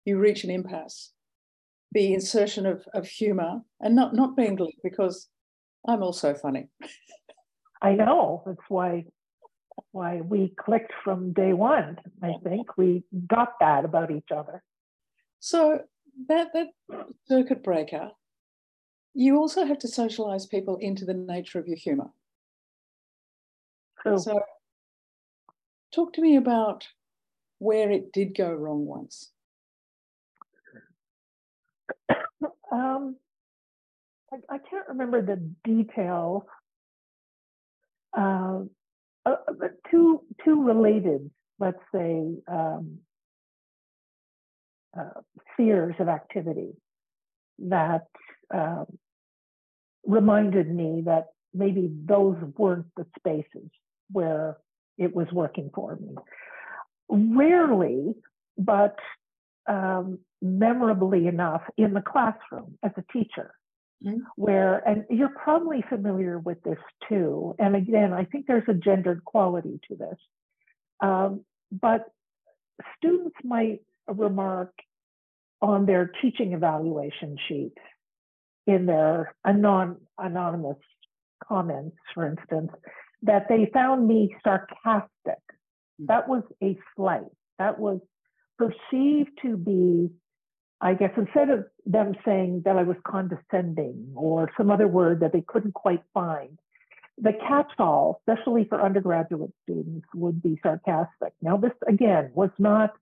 you 0.06 0.18
reach 0.18 0.44
an 0.44 0.50
impasse 0.50 1.12
the 1.92 2.14
insertion 2.14 2.66
of, 2.66 2.86
of 2.94 3.08
humor 3.08 3.62
and 3.80 3.96
not, 3.96 4.14
not 4.14 4.36
being 4.36 4.58
because 4.84 5.28
I'm 5.88 6.04
also 6.04 6.34
funny. 6.34 6.68
I 7.82 7.94
know. 7.94 8.44
That's 8.46 8.60
why 8.68 9.06
why 9.92 10.22
we 10.22 10.54
clicked 10.58 10.94
from 11.04 11.34
day 11.34 11.54
one. 11.54 11.98
I 12.22 12.34
think 12.44 12.78
we 12.78 13.04
got 13.28 13.54
that 13.60 13.86
about 13.86 14.12
each 14.12 14.32
other. 14.36 14.64
So 15.40 15.82
that 16.28 16.50
that 16.54 16.68
circuit 17.28 17.64
breaker, 17.64 18.12
you 19.14 19.38
also 19.38 19.66
have 19.66 19.80
to 19.80 19.88
socialize 19.88 20.46
people 20.46 20.78
into 20.78 21.06
the 21.06 21.14
nature 21.14 21.60
of 21.60 21.68
your 21.68 21.78
humor. 21.78 22.10
True. 24.02 24.18
So 24.18 24.42
talk 25.94 26.14
to 26.14 26.22
me 26.22 26.38
about 26.38 26.88
where 27.58 27.92
it 27.92 28.12
did 28.14 28.36
go 28.36 28.52
wrong 28.52 28.86
once. 28.86 29.32
Um, 32.72 33.16
I, 34.32 34.36
I, 34.48 34.58
can't 34.60 34.88
remember 34.90 35.24
the 35.24 35.38
details. 35.64 36.44
Uh, 38.16 38.60
uh, 39.34 39.68
two 39.90 40.22
two 40.44 40.64
related, 40.64 41.30
let's 41.60 41.80
say, 41.94 42.36
um, 42.48 43.00
uh, 44.98 45.22
spheres 45.54 45.96
of 46.00 46.08
activity 46.08 46.72
that 47.60 48.08
um, 48.54 48.86
reminded 50.06 50.74
me 50.74 51.02
that 51.06 51.28
maybe 51.54 51.90
those 52.06 52.38
weren't 52.58 52.88
the 52.96 53.06
spaces 53.18 53.70
where 54.12 54.58
it 54.98 55.16
was 55.16 55.28
working 55.32 55.70
for 55.74 55.96
me. 55.96 56.16
Rarely, 57.10 58.14
but 58.58 58.96
um, 59.68 60.20
memorably 60.42 61.28
enough, 61.28 61.62
in 61.78 61.94
the 61.94 62.02
classroom 62.02 62.78
as 62.84 62.92
a 62.98 63.04
teacher, 63.14 63.54
mm-hmm. 64.06 64.20
where, 64.36 64.78
and 64.88 65.06
you're 65.10 65.30
probably 65.30 65.84
familiar 65.88 66.40
with 66.40 66.62
this 66.64 66.80
too. 67.08 67.56
And 67.60 67.76
again, 67.76 68.14
I 68.14 68.26
think 68.26 68.46
there's 68.48 68.68
a 68.68 68.74
gendered 68.74 69.24
quality 69.26 69.80
to 69.90 69.96
this. 69.96 70.18
Um, 71.02 71.46
but 71.72 72.06
students 72.98 73.36
might 73.44 73.80
remark 74.08 74.74
on 75.62 75.86
their 75.86 76.12
teaching 76.22 76.54
evaluation 76.54 77.38
sheet 77.48 77.74
in 78.66 78.86
their 78.86 79.36
anon- 79.46 79.98
anonymous 80.18 80.78
comments, 81.46 81.98
for 82.14 82.28
instance, 82.28 82.72
that 83.24 83.48
they 83.50 83.70
found 83.74 84.08
me 84.08 84.36
sarcastic. 84.44 85.10
Hmm. 86.00 86.06
That 86.08 86.28
was 86.28 86.44
a 86.64 86.78
slight. 86.96 87.32
That 87.58 87.80
was 87.80 88.00
perceived 88.58 89.32
to 89.42 89.58
be, 89.58 90.10
I 90.82 90.94
guess, 90.94 91.12
instead 91.18 91.50
of 91.50 91.66
them 91.86 92.16
saying 92.24 92.62
that 92.66 92.78
I 92.78 92.84
was 92.84 92.96
condescending 93.06 94.14
or 94.16 94.50
some 94.58 94.72
other 94.72 94.88
word 94.88 95.20
that 95.20 95.34
they 95.34 95.44
couldn't 95.46 95.74
quite 95.74 96.04
find, 96.14 96.58
the 97.22 97.34
catch-all, 97.34 98.22
especially 98.28 98.66
for 98.66 98.82
undergraduate 98.82 99.52
students, 99.64 100.08
would 100.16 100.42
be 100.42 100.58
sarcastic. 100.64 101.34
Now, 101.42 101.58
this 101.58 101.74
again 101.88 102.32
was 102.34 102.52
not, 102.58 102.94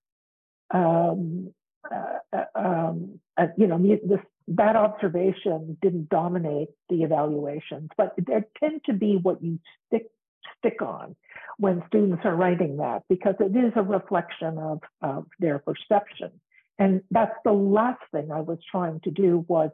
um, 0.71 1.53
uh, 1.91 2.17
uh 2.33 2.45
um, 2.55 3.19
uh, 3.37 3.47
you 3.57 3.67
know, 3.67 3.77
this 3.77 4.19
that 4.49 4.75
observation 4.75 5.77
didn't 5.81 6.09
dominate 6.09 6.69
the 6.89 7.03
evaluations, 7.03 7.89
but 7.97 8.13
there 8.17 8.45
tend 8.59 8.81
to 8.85 8.93
be 8.93 9.17
what 9.21 9.43
you 9.43 9.59
stick 9.87 10.09
stick 10.57 10.81
on 10.81 11.15
when 11.57 11.83
students 11.87 12.21
are 12.23 12.35
writing 12.35 12.77
that 12.77 13.03
because 13.09 13.35
it 13.39 13.55
is 13.55 13.73
a 13.75 13.81
reflection 13.81 14.57
of, 14.57 14.79
of 15.01 15.25
their 15.39 15.59
perception. 15.59 16.31
And 16.79 17.01
that's 17.11 17.35
the 17.43 17.53
last 17.53 18.01
thing 18.11 18.31
I 18.31 18.41
was 18.41 18.59
trying 18.69 18.99
to 19.01 19.11
do 19.11 19.45
was 19.47 19.71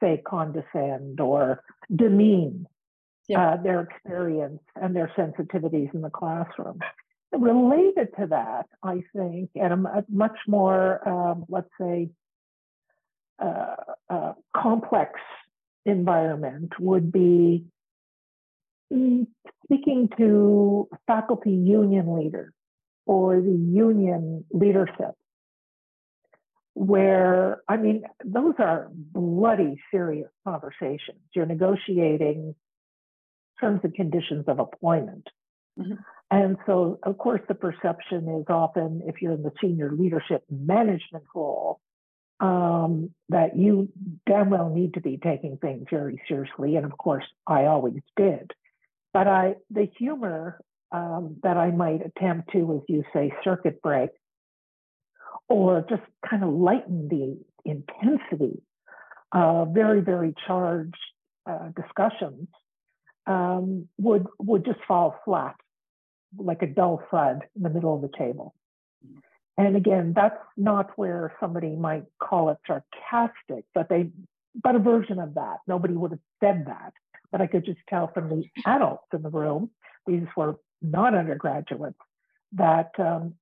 say 0.00 0.22
condescend 0.26 1.20
or 1.20 1.62
demean 1.94 2.66
yeah. 3.28 3.50
uh, 3.50 3.62
their 3.62 3.80
experience 3.80 4.60
and 4.80 4.94
their 4.94 5.12
sensitivities 5.16 5.92
in 5.94 6.00
the 6.00 6.10
classroom. 6.10 6.78
Related 7.32 8.08
to 8.18 8.26
that, 8.28 8.66
I 8.82 9.02
think, 9.14 9.50
and 9.54 9.86
a, 9.86 10.04
much 10.08 10.38
more, 10.46 11.06
um, 11.06 11.44
let's 11.48 11.68
say, 11.80 12.10
uh, 13.38 13.74
uh, 14.08 14.32
complex 14.56 15.12
environment 15.84 16.72
would 16.80 17.12
be 17.12 17.64
mm, 18.92 19.26
speaking 19.64 20.08
to 20.16 20.88
faculty 21.06 21.50
union 21.50 22.16
leaders 22.16 22.52
or 23.04 23.40
the 23.40 23.50
union 23.50 24.44
leadership 24.52 25.14
where 26.76 27.62
i 27.68 27.76
mean 27.76 28.02
those 28.22 28.52
are 28.58 28.88
bloody 28.92 29.80
serious 29.90 30.28
conversations 30.46 31.18
you're 31.34 31.46
negotiating 31.46 32.54
terms 33.58 33.80
and 33.82 33.94
conditions 33.94 34.44
of 34.46 34.58
employment 34.58 35.26
mm-hmm. 35.80 35.94
and 36.30 36.58
so 36.66 36.98
of 37.04 37.16
course 37.16 37.40
the 37.48 37.54
perception 37.54 38.28
is 38.40 38.44
often 38.50 39.00
if 39.06 39.22
you're 39.22 39.32
in 39.32 39.42
the 39.42 39.52
senior 39.58 39.90
leadership 39.90 40.44
management 40.50 41.24
role 41.34 41.80
um, 42.40 43.10
that 43.30 43.56
you 43.56 43.88
damn 44.26 44.50
well 44.50 44.68
need 44.68 44.94
to 44.94 45.00
be 45.00 45.18
taking 45.22 45.56
things 45.56 45.86
very 45.90 46.20
seriously. 46.28 46.76
And 46.76 46.84
of 46.84 46.96
course, 46.98 47.24
I 47.46 47.64
always 47.64 48.00
did. 48.16 48.52
But 49.12 49.26
I, 49.26 49.54
the 49.70 49.88
humor 49.98 50.60
um, 50.92 51.36
that 51.42 51.56
I 51.56 51.70
might 51.70 52.04
attempt 52.04 52.52
to, 52.52 52.74
as 52.74 52.82
you 52.88 53.04
say, 53.12 53.32
circuit 53.42 53.80
break, 53.82 54.10
or 55.48 55.84
just 55.88 56.02
kind 56.28 56.42
of 56.42 56.50
lighten 56.50 57.08
the 57.08 57.38
intensity 57.64 58.62
of 59.32 59.74
very, 59.74 60.00
very 60.00 60.34
charged 60.46 60.94
uh, 61.48 61.68
discussions, 61.76 62.48
um, 63.26 63.88
would 63.98 64.26
would 64.38 64.64
just 64.64 64.78
fall 64.86 65.16
flat, 65.24 65.56
like 66.38 66.62
a 66.62 66.66
dull 66.66 67.02
thud 67.10 67.42
in 67.56 67.62
the 67.62 67.70
middle 67.70 67.94
of 67.94 68.02
the 68.02 68.16
table. 68.16 68.54
And 69.58 69.74
again, 69.76 70.12
that's 70.14 70.38
not 70.56 70.90
where 70.96 71.32
somebody 71.40 71.74
might 71.74 72.04
call 72.22 72.50
it 72.50 72.58
sarcastic, 72.66 73.64
but 73.74 73.88
they, 73.88 74.10
but 74.62 74.74
a 74.74 74.78
version 74.78 75.18
of 75.18 75.34
that. 75.34 75.58
Nobody 75.66 75.94
would 75.94 76.10
have 76.10 76.20
said 76.40 76.66
that, 76.66 76.92
but 77.32 77.40
I 77.40 77.46
could 77.46 77.64
just 77.64 77.80
tell 77.88 78.10
from 78.12 78.28
the 78.28 78.44
adults 78.66 79.06
in 79.14 79.22
the 79.22 79.30
room, 79.30 79.70
these 80.06 80.26
were 80.36 80.56
not 80.82 81.14
undergraduates, 81.14 81.96
that 82.52 82.90
um, 82.98 83.34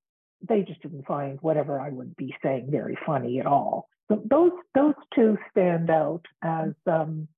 they 0.46 0.62
just 0.62 0.82
didn't 0.82 1.06
find 1.06 1.38
whatever 1.40 1.80
I 1.80 1.90
would 1.90 2.16
be 2.16 2.34
saying 2.42 2.68
very 2.70 2.96
funny 3.06 3.40
at 3.40 3.46
all. 3.46 3.88
So 4.08 4.22
those 4.30 4.52
those 4.74 4.94
two 5.14 5.38
stand 5.50 5.90
out 5.90 6.22
as 6.42 6.72
um, 6.86 7.28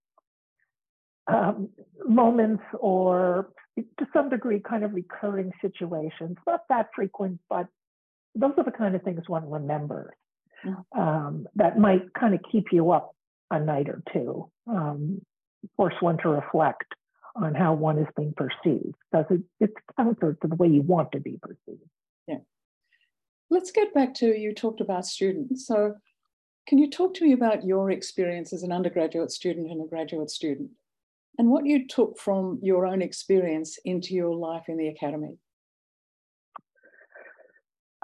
um, 1.29 1.69
moments 2.07 2.63
or 2.79 3.51
to 3.77 4.07
some 4.13 4.31
degree 4.31 4.61
kind 4.61 4.85
of 4.85 4.95
recurring 4.95 5.53
situations, 5.61 6.37
not 6.47 6.63
that 6.69 6.89
frequent, 6.95 7.41
but 7.49 7.67
those 8.35 8.53
are 8.57 8.65
the 8.65 8.71
kind 8.71 8.95
of 8.95 9.03
things 9.03 9.23
one 9.29 9.49
remembers 9.51 10.15
mm-hmm. 10.65 11.01
um, 11.01 11.47
that 11.55 11.79
might 11.79 12.13
kind 12.15 12.35
of 12.35 12.41
keep 12.51 12.67
you 12.73 12.91
up 12.91 13.15
a 13.51 13.61
night 13.61 13.89
or 13.89 14.03
two, 14.13 14.51
um, 14.67 15.21
force 15.77 15.95
one 16.01 16.19
to 16.19 16.29
reflect 16.29 16.87
on 17.37 17.55
how 17.55 17.75
one 17.75 17.99
is 17.99 18.07
being 18.17 18.35
perceived 18.37 18.95
because 19.11 19.27
it, 19.31 19.43
it's 19.61 19.75
counter 19.97 20.37
to 20.41 20.49
the 20.49 20.57
way 20.57 20.69
you 20.69 20.83
want 20.83 21.13
to 21.13 21.21
be 21.21 21.39
perceived. 21.41 21.89
Yeah. 22.27 22.39
Let's 23.51 23.71
get 23.71 23.95
back 23.95 24.15
to 24.15 24.27
you 24.27 24.55
talked 24.55 24.81
about 24.81 25.07
students. 25.07 25.67
So, 25.67 25.95
can 26.69 26.79
you 26.79 26.91
talk 26.91 27.15
to 27.15 27.25
me 27.25 27.33
about 27.33 27.65
your 27.65 27.93
experience 27.93 28.53
as 28.53 28.65
an 28.65 28.73
undergraduate 28.73 29.31
student 29.31 29.71
and 29.71 29.81
a 29.81 29.87
graduate 29.87 30.31
student 30.31 30.71
and 31.39 31.49
what 31.49 31.65
you 31.65 31.87
took 31.87 32.19
from 32.19 32.59
your 32.63 32.87
own 32.87 33.03
experience 33.03 33.79
into 33.85 34.15
your 34.15 34.35
life 34.35 34.65
in 34.69 34.77
the 34.77 34.89
academy? 34.89 35.39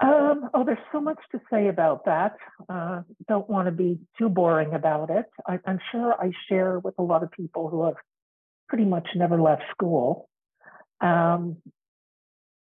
Um, 0.01 0.49
oh, 0.53 0.63
there's 0.65 0.77
so 0.91 0.99
much 0.99 1.19
to 1.31 1.39
say 1.51 1.67
about 1.67 2.05
that. 2.05 2.35
Uh, 2.67 3.01
don't 3.27 3.49
want 3.49 3.67
to 3.67 3.71
be 3.71 3.99
too 4.17 4.27
boring 4.27 4.73
about 4.73 5.09
it. 5.09 5.25
I, 5.47 5.59
I'm 5.65 5.79
sure 5.91 6.13
I 6.19 6.31
share 6.49 6.79
with 6.79 6.95
a 6.97 7.03
lot 7.03 7.23
of 7.23 7.31
people 7.31 7.69
who 7.69 7.85
have 7.85 7.95
pretty 8.67 8.85
much 8.85 9.07
never 9.15 9.39
left 9.39 9.63
school. 9.71 10.29
Um, 10.99 11.57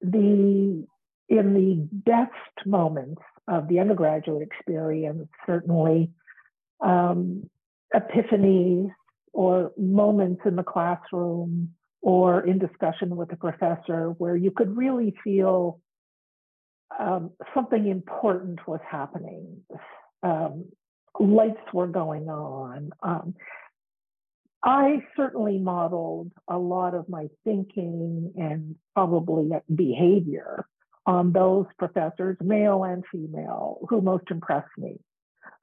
the 0.01 0.85
in 1.29 1.53
the 1.53 1.87
best 1.91 2.65
moments 2.65 3.21
of 3.47 3.67
the 3.67 3.79
undergraduate 3.79 4.41
experience, 4.41 5.27
certainly 5.45 6.11
um, 6.83 7.49
epiphanies 7.93 8.89
or 9.31 9.71
moments 9.77 10.41
in 10.45 10.55
the 10.55 10.63
classroom 10.63 11.73
or 12.01 12.45
in 12.45 12.59
discussion 12.59 13.15
with 13.15 13.31
a 13.31 13.35
professor 13.35 14.09
where 14.17 14.35
you 14.35 14.51
could 14.51 14.75
really 14.75 15.13
feel 15.23 15.79
um, 16.99 17.31
something 17.53 17.87
important 17.87 18.59
was 18.67 18.81
happening. 18.87 19.61
Um, 20.21 20.65
lights 21.19 21.61
were 21.73 21.87
going 21.87 22.29
on. 22.29 22.91
Um, 23.01 23.33
I 24.63 25.03
certainly 25.17 25.57
modeled 25.57 26.31
a 26.47 26.57
lot 26.57 26.93
of 26.93 27.09
my 27.09 27.27
thinking 27.43 28.33
and 28.37 28.75
probably 28.93 29.49
behavior 29.73 30.67
on 31.05 31.33
those 31.33 31.65
professors, 31.77 32.37
male 32.41 32.83
and 32.83 33.03
female, 33.11 33.79
who 33.89 34.01
most 34.01 34.25
impressed 34.31 34.77
me, 34.77 34.99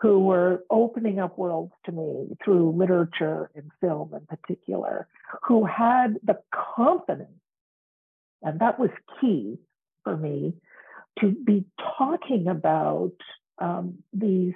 who 0.00 0.20
were 0.20 0.64
opening 0.70 1.18
up 1.18 1.38
worlds 1.38 1.72
to 1.86 1.92
me 1.92 2.28
through 2.44 2.72
literature 2.72 3.50
and 3.54 3.70
film 3.80 4.12
in 4.14 4.26
particular, 4.26 5.06
who 5.44 5.64
had 5.64 6.18
the 6.24 6.38
confidence, 6.76 7.30
and 8.42 8.60
that 8.60 8.78
was 8.78 8.90
key 9.20 9.58
for 10.04 10.16
me, 10.16 10.54
to 11.20 11.30
be 11.30 11.64
talking 11.98 12.46
about 12.48 13.12
um, 13.58 13.98
these 14.12 14.54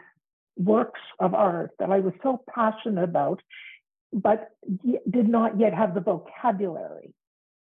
works 0.57 1.00
of 1.19 1.35
art 1.35 1.71
that 1.79 1.91
I 1.91 2.00
was 2.00 2.14
so 2.23 2.43
passionate 2.49 3.05
about, 3.05 3.43
but 4.12 4.50
did 5.11 5.29
not 5.29 5.59
yet 5.59 5.75
have 5.75 5.95
the 5.95 6.00
vocabulary 6.00 7.12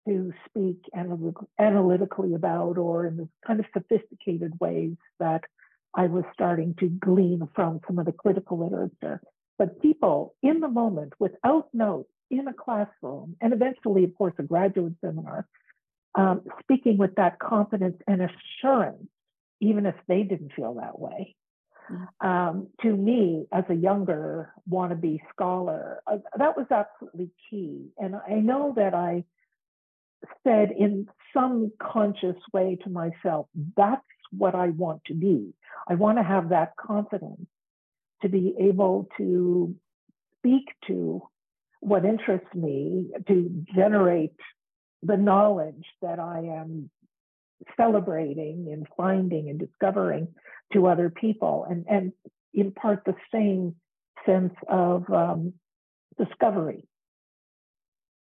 to 0.07 0.33
speak 0.47 0.77
analytically 1.59 2.33
about 2.33 2.77
or 2.77 3.05
in 3.05 3.17
the 3.17 3.29
kind 3.45 3.59
of 3.59 3.65
sophisticated 3.73 4.53
ways 4.59 4.95
that 5.19 5.43
I 5.95 6.07
was 6.07 6.23
starting 6.33 6.75
to 6.79 6.89
glean 6.89 7.47
from 7.55 7.79
some 7.87 7.99
of 7.99 8.05
the 8.05 8.11
critical 8.11 8.63
literature. 8.63 9.21
But 9.57 9.81
people 9.81 10.35
in 10.43 10.59
the 10.59 10.67
moment, 10.67 11.13
without 11.19 11.69
notes, 11.73 12.09
in 12.31 12.47
a 12.47 12.53
classroom, 12.53 13.35
and 13.39 13.53
eventually, 13.53 14.03
of 14.03 14.15
course, 14.15 14.33
a 14.39 14.43
graduate 14.43 14.93
seminar, 14.99 15.47
um, 16.15 16.41
speaking 16.59 16.97
with 16.97 17.13
that 17.15 17.37
confidence 17.39 17.97
and 18.07 18.21
assurance, 18.21 19.07
even 19.61 19.85
if 19.85 19.95
they 20.07 20.23
didn't 20.23 20.51
feel 20.55 20.73
that 20.75 20.99
way, 20.99 21.35
Mm-hmm. 21.91 22.27
Um, 22.27 22.67
to 22.81 22.95
me, 22.95 23.45
as 23.51 23.63
a 23.69 23.73
younger 23.73 24.53
wannabe 24.69 25.19
scholar, 25.31 26.01
uh, 26.07 26.17
that 26.37 26.57
was 26.57 26.65
absolutely 26.71 27.29
key. 27.49 27.89
And 27.97 28.15
I 28.15 28.35
know 28.35 28.73
that 28.75 28.93
I 28.93 29.23
said 30.43 30.71
in 30.71 31.07
some 31.33 31.71
conscious 31.79 32.37
way 32.53 32.77
to 32.83 32.89
myself, 32.89 33.47
that's 33.75 34.01
what 34.31 34.55
I 34.55 34.69
want 34.69 35.03
to 35.05 35.13
be. 35.13 35.53
I 35.87 35.95
want 35.95 36.17
to 36.17 36.23
have 36.23 36.49
that 36.49 36.75
confidence 36.77 37.47
to 38.21 38.29
be 38.29 38.55
able 38.59 39.07
to 39.17 39.75
speak 40.37 40.65
to 40.87 41.21
what 41.81 42.05
interests 42.05 42.53
me, 42.53 43.11
to 43.27 43.65
generate 43.75 44.35
the 45.03 45.17
knowledge 45.17 45.85
that 46.01 46.19
I 46.19 46.39
am 46.39 46.89
celebrating 47.77 48.69
and 48.71 48.87
finding 48.97 49.49
and 49.49 49.59
discovering 49.59 50.29
to 50.73 50.87
other 50.87 51.09
people 51.09 51.65
and, 51.69 51.85
and 51.89 52.11
impart 52.53 53.03
the 53.05 53.15
same 53.31 53.75
sense 54.25 54.53
of 54.67 55.07
um, 55.11 55.53
discovery 56.17 56.87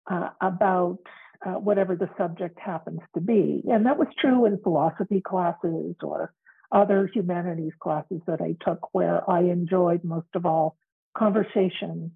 uh, 0.09 0.29
about 0.41 0.99
uh, 1.45 1.53
whatever 1.53 1.95
the 1.95 2.09
subject 2.17 2.59
happens 2.59 2.99
to 3.15 3.21
be. 3.21 3.63
And 3.69 3.85
that 3.85 3.97
was 3.97 4.07
true 4.19 4.45
in 4.45 4.59
philosophy 4.59 5.21
classes 5.21 5.95
or 6.03 6.33
other 6.71 7.09
humanities 7.13 7.73
classes 7.79 8.21
that 8.27 8.41
I 8.41 8.55
took 8.63 8.93
where 8.93 9.29
I 9.29 9.41
enjoyed 9.41 10.03
most 10.03 10.27
of 10.35 10.45
all 10.45 10.77
conversation, 11.17 12.11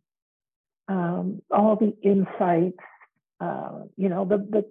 um, 0.88 1.42
all 1.52 1.76
the 1.76 1.94
insights, 2.02 2.78
uh, 3.42 3.82
you 3.98 4.10
know, 4.10 4.26
the, 4.26 4.38
the 4.38 4.66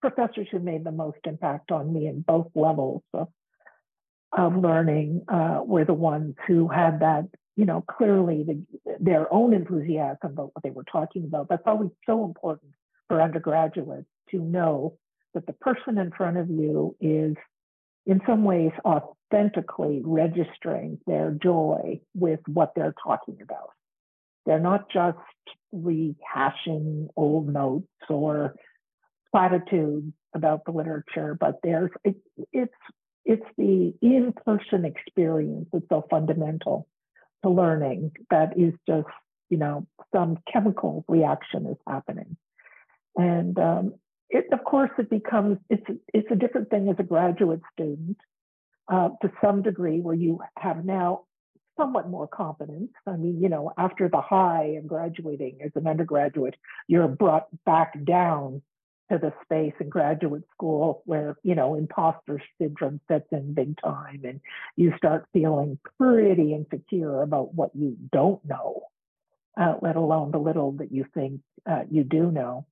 professors 0.00 0.48
who 0.50 0.58
made 0.58 0.84
the 0.84 0.92
most 0.92 1.18
impact 1.24 1.70
on 1.70 1.92
me 1.92 2.06
in 2.06 2.22
both 2.22 2.48
levels 2.54 3.02
of, 3.12 3.28
of 4.36 4.56
learning 4.56 5.22
uh, 5.28 5.60
were 5.64 5.84
the 5.84 5.94
ones 5.94 6.34
who 6.46 6.68
had 6.68 7.00
that, 7.00 7.28
you 7.56 7.66
know, 7.66 7.82
clearly 7.82 8.42
the, 8.42 8.96
their 8.98 9.32
own 9.32 9.54
enthusiasm 9.54 10.32
about 10.32 10.50
what 10.54 10.62
they 10.64 10.70
were 10.70 10.84
talking 10.84 11.24
about. 11.24 11.48
That's 11.48 11.62
always 11.66 11.90
so 12.04 12.24
important 12.24 12.72
for 13.08 13.22
undergraduates 13.22 14.08
to 14.30 14.38
know 14.38 14.96
that 15.34 15.46
the 15.46 15.52
person 15.54 15.98
in 15.98 16.10
front 16.12 16.36
of 16.36 16.48
you 16.48 16.96
is 17.00 17.36
in 18.06 18.20
some 18.26 18.44
ways 18.44 18.72
authentically 18.84 20.00
registering 20.04 20.98
their 21.06 21.36
joy 21.42 22.00
with 22.14 22.40
what 22.46 22.72
they're 22.76 22.94
talking 23.02 23.38
about. 23.42 23.70
They're 24.46 24.60
not 24.60 24.90
just 24.90 25.18
rehashing 25.74 27.08
old 27.16 27.48
notes 27.48 27.88
or 28.08 28.54
platitudes 29.32 30.12
about 30.34 30.64
the 30.64 30.72
literature, 30.72 31.36
but 31.38 31.58
there's 31.62 31.90
it, 32.04 32.16
it's 32.52 32.74
it's 33.24 33.46
the 33.56 33.94
in-person 34.02 34.84
experience 34.84 35.66
that's 35.72 35.88
so 35.88 36.04
fundamental 36.10 36.86
to 37.42 37.50
learning 37.50 38.12
that 38.30 38.58
is 38.58 38.74
just 38.86 39.08
you 39.48 39.56
know 39.56 39.86
some 40.14 40.38
chemical 40.52 41.04
reaction 41.08 41.66
is 41.66 41.78
happening 41.88 42.36
and 43.16 43.58
um, 43.58 43.94
it, 44.30 44.46
of 44.52 44.64
course, 44.64 44.90
it 44.98 45.10
becomes 45.10 45.58
it's 45.70 45.86
it's 46.12 46.28
a 46.30 46.36
different 46.36 46.70
thing 46.70 46.88
as 46.88 46.96
a 46.98 47.04
graduate 47.04 47.62
student 47.72 48.16
uh, 48.88 49.10
to 49.22 49.30
some 49.42 49.62
degree, 49.62 50.00
where 50.00 50.14
you 50.14 50.40
have 50.58 50.84
now 50.84 51.24
somewhat 51.76 52.08
more 52.08 52.28
confidence. 52.28 52.90
I 53.06 53.16
mean, 53.16 53.40
you 53.42 53.48
know, 53.48 53.72
after 53.78 54.08
the 54.08 54.20
high 54.20 54.76
of 54.78 54.86
graduating 54.86 55.58
as 55.64 55.72
an 55.74 55.86
undergraduate, 55.86 56.56
you're 56.88 57.08
brought 57.08 57.46
back 57.64 57.92
down 58.04 58.62
to 59.10 59.18
the 59.18 59.32
space 59.42 59.74
in 59.80 59.88
graduate 59.88 60.44
school 60.52 61.02
where 61.04 61.36
you 61.42 61.54
know 61.54 61.74
imposter 61.74 62.42
syndrome 62.60 63.00
sets 63.06 63.26
in 63.32 63.52
big 63.52 63.76
time 63.82 64.22
and 64.24 64.40
you 64.76 64.92
start 64.96 65.26
feeling 65.32 65.78
pretty 65.98 66.54
insecure 66.54 67.22
about 67.22 67.54
what 67.54 67.70
you 67.74 67.96
don't 68.12 68.42
know 68.46 68.82
uh, 69.60 69.74
let 69.82 69.96
alone 69.96 70.30
the 70.30 70.38
little 70.38 70.72
that 70.72 70.90
you 70.90 71.04
think 71.12 71.40
uh, 71.70 71.82
you 71.90 72.02
do 72.02 72.30
know 72.30 72.66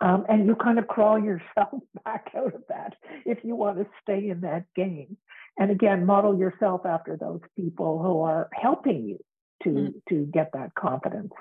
um, 0.00 0.24
and 0.28 0.46
you 0.46 0.56
kind 0.56 0.78
of 0.78 0.88
crawl 0.88 1.18
yourself 1.18 1.82
back 2.04 2.30
out 2.36 2.54
of 2.54 2.62
that 2.68 2.94
if 3.24 3.38
you 3.44 3.54
want 3.54 3.78
to 3.78 3.86
stay 4.02 4.28
in 4.28 4.40
that 4.40 4.64
game. 4.74 5.16
And 5.58 5.70
again, 5.70 6.04
model 6.04 6.36
yourself 6.36 6.84
after 6.84 7.16
those 7.16 7.40
people 7.56 8.02
who 8.02 8.20
are 8.20 8.48
helping 8.52 9.04
you 9.04 9.18
to, 9.62 9.68
mm. 9.68 9.92
to 10.08 10.26
get 10.32 10.50
that 10.52 10.74
confidence. 10.74 11.32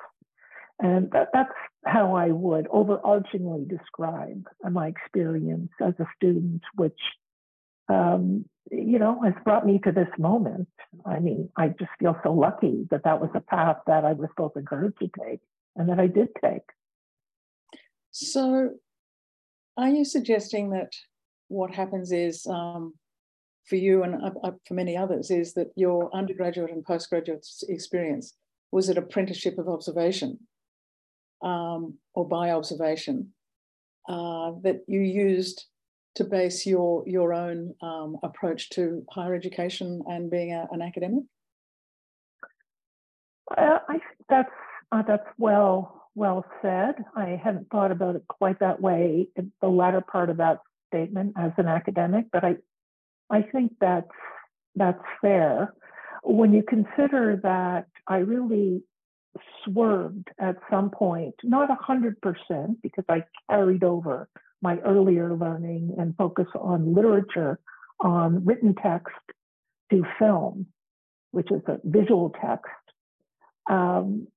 And 0.79 1.09
that, 1.11 1.29
that's 1.33 1.53
how 1.85 2.15
I 2.15 2.27
would 2.27 2.67
overarchingly 2.67 3.67
describe 3.67 4.45
my 4.69 4.87
experience 4.87 5.71
as 5.81 5.93
a 5.99 6.05
student, 6.15 6.61
which, 6.75 6.99
um, 7.89 8.45
you 8.71 8.99
know, 8.99 9.21
has 9.23 9.33
brought 9.43 9.65
me 9.65 9.79
to 9.83 9.91
this 9.91 10.07
moment. 10.17 10.67
I 11.05 11.19
mean, 11.19 11.49
I 11.55 11.69
just 11.69 11.91
feel 11.99 12.17
so 12.23 12.33
lucky 12.33 12.87
that 12.91 13.03
that 13.03 13.19
was 13.19 13.29
a 13.33 13.39
path 13.39 13.77
that 13.87 14.05
I 14.05 14.13
was 14.13 14.29
both 14.37 14.57
encouraged 14.57 14.99
to 14.99 15.09
take 15.25 15.41
and 15.75 15.89
that 15.89 15.99
I 15.99 16.07
did 16.07 16.29
take. 16.43 16.63
So, 18.13 18.75
are 19.75 19.89
you 19.89 20.05
suggesting 20.05 20.69
that 20.69 20.93
what 21.47 21.73
happens 21.73 22.11
is 22.11 22.45
um, 22.45 22.93
for 23.65 23.75
you 23.75 24.03
and 24.03 24.13
uh, 24.23 24.29
uh, 24.43 24.51
for 24.67 24.75
many 24.75 24.95
others 24.95 25.31
is 25.31 25.55
that 25.55 25.71
your 25.75 26.15
undergraduate 26.15 26.69
and 26.69 26.85
postgraduate 26.85 27.43
experience 27.69 28.35
was 28.71 28.87
an 28.89 28.99
apprenticeship 28.99 29.57
of 29.57 29.67
observation 29.67 30.37
um, 31.41 31.95
or 32.13 32.27
by 32.27 32.51
observation 32.51 33.29
uh, 34.07 34.51
that 34.61 34.81
you 34.87 34.99
used 34.99 35.65
to 36.13 36.23
base 36.23 36.67
your 36.67 37.03
your 37.07 37.33
own 37.33 37.73
um, 37.81 38.17
approach 38.21 38.69
to 38.69 39.03
higher 39.09 39.33
education 39.33 40.03
and 40.05 40.29
being 40.29 40.53
a, 40.53 40.67
an 40.71 40.83
academic? 40.83 41.23
Uh, 43.57 43.79
I 43.89 43.93
think 43.93 44.03
that's 44.29 44.51
uh, 44.91 45.01
that's 45.01 45.27
well 45.39 46.02
well 46.15 46.45
said. 46.61 46.95
I 47.15 47.39
hadn't 47.43 47.69
thought 47.69 47.91
about 47.91 48.15
it 48.15 48.23
quite 48.27 48.59
that 48.59 48.81
way, 48.81 49.27
the 49.61 49.67
latter 49.67 50.01
part 50.01 50.29
of 50.29 50.37
that 50.37 50.59
statement 50.89 51.33
as 51.37 51.51
an 51.57 51.67
academic, 51.67 52.25
but 52.31 52.43
I, 52.43 52.55
I 53.29 53.41
think 53.41 53.73
that's, 53.81 54.07
that's 54.75 55.01
fair. 55.21 55.73
When 56.23 56.53
you 56.53 56.63
consider 56.63 57.39
that 57.43 57.87
I 58.07 58.17
really 58.17 58.83
swerved 59.63 60.29
at 60.39 60.57
some 60.69 60.89
point, 60.89 61.35
not 61.43 61.69
100%, 61.69 62.15
because 62.81 63.05
I 63.09 63.23
carried 63.49 63.83
over 63.83 64.29
my 64.61 64.77
earlier 64.79 65.33
learning 65.33 65.95
and 65.97 66.15
focus 66.15 66.47
on 66.59 66.93
literature, 66.93 67.59
on 67.99 68.45
written 68.45 68.75
text 68.81 69.13
to 69.91 70.03
film, 70.19 70.67
which 71.31 71.51
is 71.51 71.61
a 71.67 71.79
visual 71.83 72.33
text. 72.41 72.69
Um, 73.69 74.27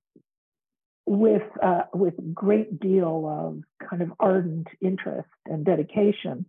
with 1.06 1.42
uh, 1.62 1.82
with 1.94 2.14
great 2.34 2.80
deal 2.80 3.24
of 3.26 3.88
kind 3.88 4.02
of 4.02 4.12
ardent 4.18 4.66
interest 4.80 5.28
and 5.46 5.64
dedication, 5.64 6.46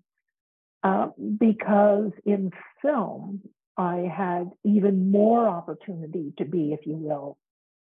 uh, 0.84 1.08
because 1.40 2.12
in 2.26 2.52
film 2.82 3.42
I 3.78 4.12
had 4.12 4.50
even 4.64 5.12
more 5.12 5.48
opportunity 5.48 6.34
to 6.40 6.46
be, 6.46 6.74
if 6.74 6.86
you 6.88 6.96
will, 6.96 7.38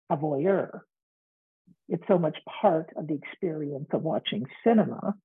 a 0.09 0.15
voyeur. 0.17 0.81
It's 1.89 2.03
so 2.07 2.19
much 2.19 2.37
part 2.61 2.91
of 2.95 3.07
the 3.07 3.15
experience 3.15 3.87
of 3.91 4.03
watching 4.03 4.45
cinema 4.63 5.15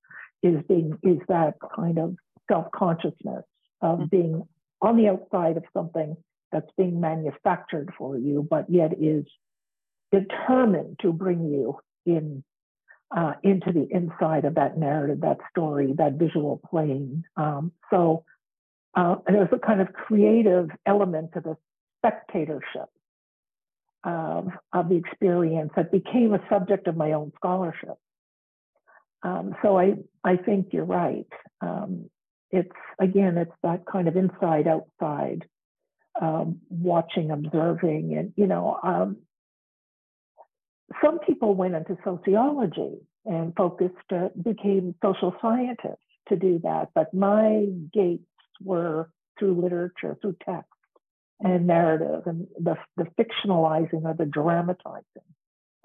is 0.41 0.63
being 0.67 0.97
is 1.03 1.19
that 1.27 1.55
kind 1.75 1.99
of 1.99 2.15
self 2.51 2.71
consciousness 2.71 3.43
of 3.81 3.99
mm-hmm. 3.99 4.05
being 4.07 4.47
on 4.81 4.97
the 4.97 5.09
outside 5.09 5.57
of 5.57 5.63
something 5.73 6.17
that's 6.51 6.69
being 6.77 6.99
manufactured 6.99 7.91
for 7.97 8.17
you, 8.17 8.45
but 8.49 8.69
yet 8.69 8.93
is 8.99 9.25
determined 10.13 10.99
to 11.01 11.11
bring 11.11 11.45
you 11.51 11.79
in 12.05 12.43
uh, 13.15 13.33
into 13.43 13.71
the 13.71 13.87
inside 13.91 14.45
of 14.45 14.55
that 14.55 14.77
narrative, 14.77 15.21
that 15.21 15.37
story, 15.51 15.93
that 15.97 16.13
visual 16.13 16.59
plane. 16.69 17.23
Um, 17.37 17.71
so 17.91 18.23
uh, 18.95 19.15
there's 19.27 19.49
a 19.51 19.59
kind 19.59 19.81
of 19.81 19.93
creative 19.93 20.69
element 20.85 21.31
to 21.33 21.41
the 21.41 21.55
spectatorship 21.99 22.89
of, 24.03 24.47
of 24.73 24.89
the 24.89 24.95
experience 24.95 25.71
that 25.75 25.91
became 25.91 26.33
a 26.33 26.39
subject 26.49 26.87
of 26.87 26.97
my 26.97 27.11
own 27.13 27.31
scholarship. 27.35 27.97
Um, 29.21 29.55
so 29.61 29.77
I, 29.77 29.93
I 30.23 30.37
think 30.37 30.69
you're 30.71 30.83
right. 30.83 31.27
Um, 31.61 32.09
it's 32.51 32.69
again, 32.99 33.37
it's 33.37 33.55
that 33.63 33.85
kind 33.85 34.07
of 34.07 34.15
inside 34.15 34.67
outside, 34.67 35.45
um, 36.21 36.59
watching, 36.69 37.31
observing, 37.31 38.15
and 38.17 38.33
you 38.35 38.47
know, 38.47 38.79
um, 38.83 39.17
some 41.01 41.19
people 41.19 41.55
went 41.55 41.75
into 41.75 41.97
sociology 42.03 42.97
and 43.25 43.53
focused, 43.55 43.95
uh, 44.11 44.29
became 44.41 44.95
social 45.01 45.33
scientists 45.41 45.97
to 46.29 46.35
do 46.35 46.59
that. 46.63 46.89
But 46.93 47.13
my 47.13 47.67
gates 47.93 48.23
were 48.61 49.09
through 49.37 49.61
literature, 49.61 50.17
through 50.21 50.37
text 50.45 50.69
and 51.39 51.67
narrative, 51.67 52.23
and 52.25 52.47
the, 52.59 52.75
the 52.97 53.05
fictionalizing 53.17 54.05
or 54.05 54.13
the 54.13 54.25
dramatizing 54.25 55.03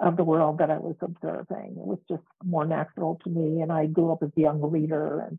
of 0.01 0.17
the 0.17 0.25
world 0.25 0.59
that 0.59 0.71
I 0.71 0.79
was 0.79 0.97
observing. 1.01 1.77
It 1.77 1.87
was 1.87 1.99
just 2.09 2.23
more 2.45 2.65
natural 2.65 3.21
to 3.25 3.31
me. 3.31 3.63
And 3.63 3.73
I 3.73 3.87
grew 3.87 4.13
up 4.13 4.23
as 4.23 4.31
a 4.37 4.41
young 4.41 4.61
reader. 4.61 5.21
And, 5.21 5.39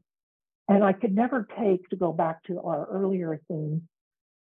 and 0.67 0.83
I 0.83 0.93
could 0.93 1.15
never 1.15 1.47
take, 1.59 1.89
to 1.89 1.95
go 1.95 2.11
back 2.11 2.43
to 2.43 2.59
our 2.61 2.85
earlier 2.85 3.39
theme, 3.47 3.87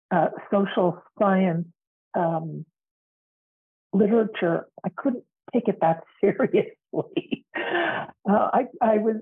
uh, 0.09 0.29
social 0.51 1.03
science 1.19 1.67
um, 2.15 2.65
literature, 3.93 4.67
I 4.83 4.89
couldn't 4.95 5.23
take 5.53 5.67
it 5.67 5.79
that 5.81 6.03
seriously. 6.21 7.45
Uh, 7.55 8.49
I, 8.53 8.65
I 8.81 8.97
was 8.97 9.17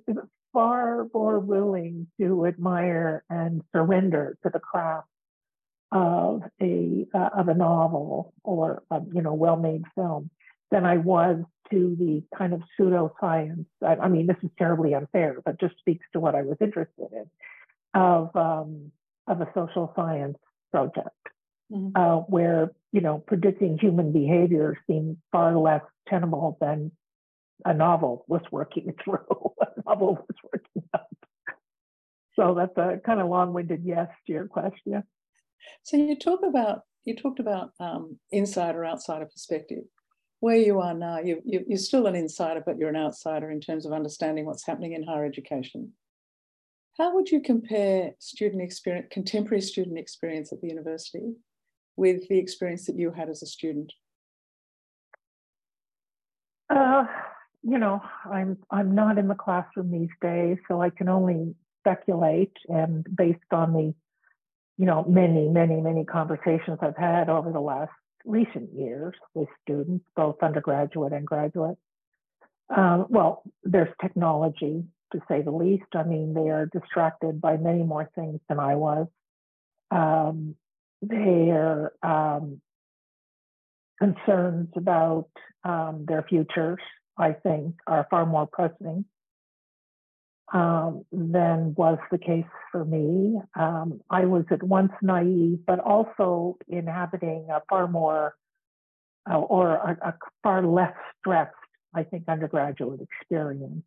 far 0.54 1.08
more 1.13 1.39
willing 1.39 2.08
to 2.19 2.45
admire 2.45 3.23
and 3.30 3.62
surrender 3.73 4.38
to 4.43 4.49
the 4.49 4.60
craft 4.60 5.08
of 5.91 6.41
a 6.62 7.06
uh, 7.13 7.30
of 7.38 7.47
a 7.47 7.54
novel 7.54 8.34
or 8.43 8.84
a, 8.89 8.99
you 9.13 9.21
know 9.21 9.34
well-made 9.34 9.84
film 9.95 10.30
than 10.71 10.86
I 10.86 10.97
was 10.97 11.43
to 11.71 11.95
the 11.99 12.23
kind 12.38 12.54
of 12.54 12.62
pseudoscience. 12.80 13.65
I, 13.84 13.95
I 13.95 14.08
mean, 14.08 14.28
this 14.28 14.38
is 14.43 14.49
terribly 14.58 14.93
unfair, 14.93 15.41
but 15.43 15.60
just 15.60 15.78
speaks 15.80 16.06
to 16.13 16.19
what 16.19 16.36
I 16.36 16.41
was 16.41 16.58
interested 16.60 17.08
in 17.12 17.25
of 17.93 18.36
um, 18.36 18.91
of 19.28 19.41
a 19.41 19.49
social 19.54 19.91
science 19.95 20.38
project, 20.71 21.10
mm-hmm. 21.71 21.89
uh, 21.95 22.17
where 22.21 22.71
you 22.91 23.01
know 23.01 23.19
predicting 23.19 23.78
human 23.78 24.12
behavior 24.12 24.78
seemed 24.88 25.17
far 25.32 25.58
less 25.58 25.84
tenable 26.08 26.58
than 26.62 26.91
a 27.63 27.73
novel 27.73 28.25
was 28.28 28.41
working 28.51 28.93
through. 29.04 29.54
a 29.62 29.67
novel 29.88 30.15
was 30.15 30.38
working 30.51 30.89
out. 30.93 31.08
So 32.36 32.54
that's 32.54 32.78
a 32.78 32.99
kind 33.06 33.21
of 33.21 33.30
long-winded 33.30 33.82
yes 33.86 34.10
to 34.28 34.34
your 34.34 34.47
question. 34.47 35.04
So 35.84 35.97
you 35.97 36.17
talk 36.17 36.41
about 36.45 36.82
you 37.06 37.15
talked 37.15 37.39
about 37.39 37.71
um, 37.80 38.17
insider 38.32 38.86
outsider 38.86 39.25
perspective. 39.25 39.84
Where 40.41 40.58
you 40.58 40.80
are 40.80 40.93
now, 40.93 41.19
you, 41.19 41.41
you, 41.45 41.63
you're 41.67 41.78
still 41.78 42.08
an 42.08 42.15
insider, 42.15 42.62
but 42.63 42.78
you're 42.78 42.89
an 42.89 42.95
outsider 42.95 43.49
in 43.49 43.62
terms 43.62 43.86
of 43.86 43.93
understanding 43.93 44.45
what's 44.45 44.65
happening 44.65 44.93
in 44.93 45.04
higher 45.04 45.25
education. 45.25 45.93
How 46.97 47.13
would 47.15 47.30
you 47.30 47.41
compare 47.41 48.12
student 48.19 48.62
experience, 48.62 49.08
contemporary 49.12 49.62
student 49.62 49.97
experience 49.97 50.51
at 50.51 50.62
the 50.62 50.67
university, 50.67 51.34
with 51.95 52.27
the 52.27 52.38
experience 52.38 52.86
that 52.86 52.97
you 52.97 53.12
had 53.12 53.29
as 53.29 53.41
a 53.41 53.45
student? 53.45 53.93
Uh, 56.69 57.05
you 57.63 57.77
know, 57.77 58.01
I'm 58.31 58.58
I'm 58.71 58.95
not 58.95 59.17
in 59.17 59.27
the 59.27 59.36
classroom 59.36 59.91
these 59.91 60.10
days, 60.21 60.58
so 60.67 60.81
I 60.81 60.89
can 60.89 61.10
only 61.10 61.55
speculate. 61.81 62.53
And 62.69 63.05
based 63.15 63.39
on 63.51 63.73
the 63.73 63.93
you 64.77 64.86
know, 64.86 65.05
many, 65.08 65.47
many, 65.47 65.79
many 65.79 66.03
conversations 66.03 66.79
I've 66.81 66.97
had 66.97 67.29
over 67.29 67.51
the 67.51 67.62
last 67.62 67.91
recent 68.25 68.73
years 68.73 69.13
with 69.34 69.47
students, 69.62 70.05
both 70.15 70.36
undergraduate 70.41 71.13
and 71.13 71.25
graduate. 71.25 71.77
Um, 72.75 73.05
well, 73.10 73.43
there's 73.63 73.93
technology, 74.01 74.84
to 75.13 75.19
say 75.27 75.41
the 75.41 75.51
least. 75.51 75.86
I 75.93 76.03
mean, 76.03 76.34
they 76.34 76.49
are 76.49 76.65
distracted 76.65 77.39
by 77.39 77.58
many 77.58 77.84
more 77.84 78.10
things 78.15 78.39
than 78.49 78.60
I 78.60 78.75
was. 78.75 79.08
Um, 79.91 80.55
their 81.01 81.91
um, 82.03 82.62
concerns 83.99 84.69
about 84.75 85.29
um, 85.63 86.05
their 86.08 86.23
futures, 86.23 86.79
I 87.17 87.34
think, 87.34 87.75
are 87.88 88.08
far 88.10 88.25
more 88.25 88.47
pressing 88.47 89.05
um, 90.53 91.05
than 91.12 91.73
was 91.75 91.97
the 92.12 92.17
case 92.17 92.45
for 92.71 92.86
me. 92.86 93.39
Um, 93.58 94.01
I 94.10 94.25
was 94.25 94.45
at 94.51 94.63
once 94.63 94.91
naive, 95.01 95.60
but 95.65 95.79
also 95.79 96.58
inhabiting 96.67 97.47
a 97.49 97.62
far 97.69 97.88
more 97.88 98.36
uh, 99.29 99.38
or 99.38 99.75
a, 99.75 99.97
a, 100.10 100.13
far 100.43 100.63
less 100.63 100.93
stressed, 101.19 101.51
I 101.93 102.03
think, 102.03 102.25
undergraduate 102.27 103.01
experience. 103.01 103.84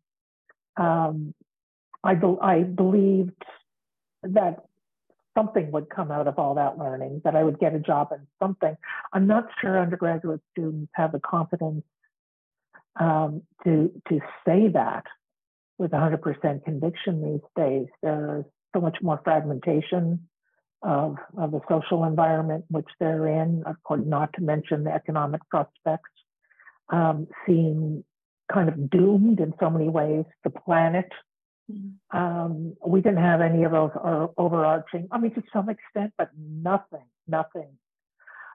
Um, 0.75 1.33
I, 2.03 2.15
be- 2.15 2.37
I 2.41 2.63
believed 2.63 3.41
that 4.23 4.65
something 5.39 5.71
would 5.71 5.89
come 5.89 6.11
out 6.11 6.27
of 6.27 6.37
all 6.37 6.55
that 6.55 6.77
learning, 6.77 7.21
that 7.23 7.35
I 7.35 7.43
would 7.43 7.59
get 7.59 7.73
a 7.73 7.79
job 7.79 8.09
in 8.11 8.27
something. 8.41 8.75
I'm 9.13 9.27
not 9.27 9.47
sure 9.61 9.79
undergraduate 9.79 10.41
students 10.51 10.91
have 10.95 11.11
the 11.13 11.19
confidence 11.19 11.83
um, 12.99 13.43
to 13.63 13.91
to 14.09 14.19
say 14.45 14.67
that 14.73 15.05
with 15.77 15.91
100% 15.91 16.65
conviction 16.65 17.23
these 17.23 17.47
days. 17.55 17.87
There's 18.03 18.43
so 18.75 18.81
much 18.81 18.97
more 19.01 19.21
fragmentation 19.23 20.27
of, 20.81 21.15
of 21.37 21.51
the 21.51 21.61
social 21.69 22.03
environment 22.03 22.65
which 22.69 22.87
they're 22.99 23.27
in, 23.27 23.63
of 23.65 23.81
course, 23.83 24.01
not 24.05 24.33
to 24.33 24.41
mention 24.41 24.83
the 24.83 24.91
economic 24.91 25.41
prospects, 25.49 26.11
um, 26.89 27.27
seem 27.47 28.03
kind 28.51 28.67
of 28.67 28.89
doomed 28.89 29.39
in 29.39 29.53
so 29.59 29.69
many 29.69 29.87
ways. 29.87 30.25
The 30.43 30.49
planet. 30.49 31.09
Um, 32.11 32.75
we 32.85 33.01
didn't 33.01 33.23
have 33.23 33.41
any 33.41 33.63
of 33.63 33.71
those 33.71 33.91
overarching, 34.37 35.07
I 35.11 35.19
mean, 35.19 35.33
to 35.35 35.43
some 35.53 35.69
extent, 35.69 36.13
but 36.17 36.29
nothing, 36.37 37.05
nothing 37.27 37.69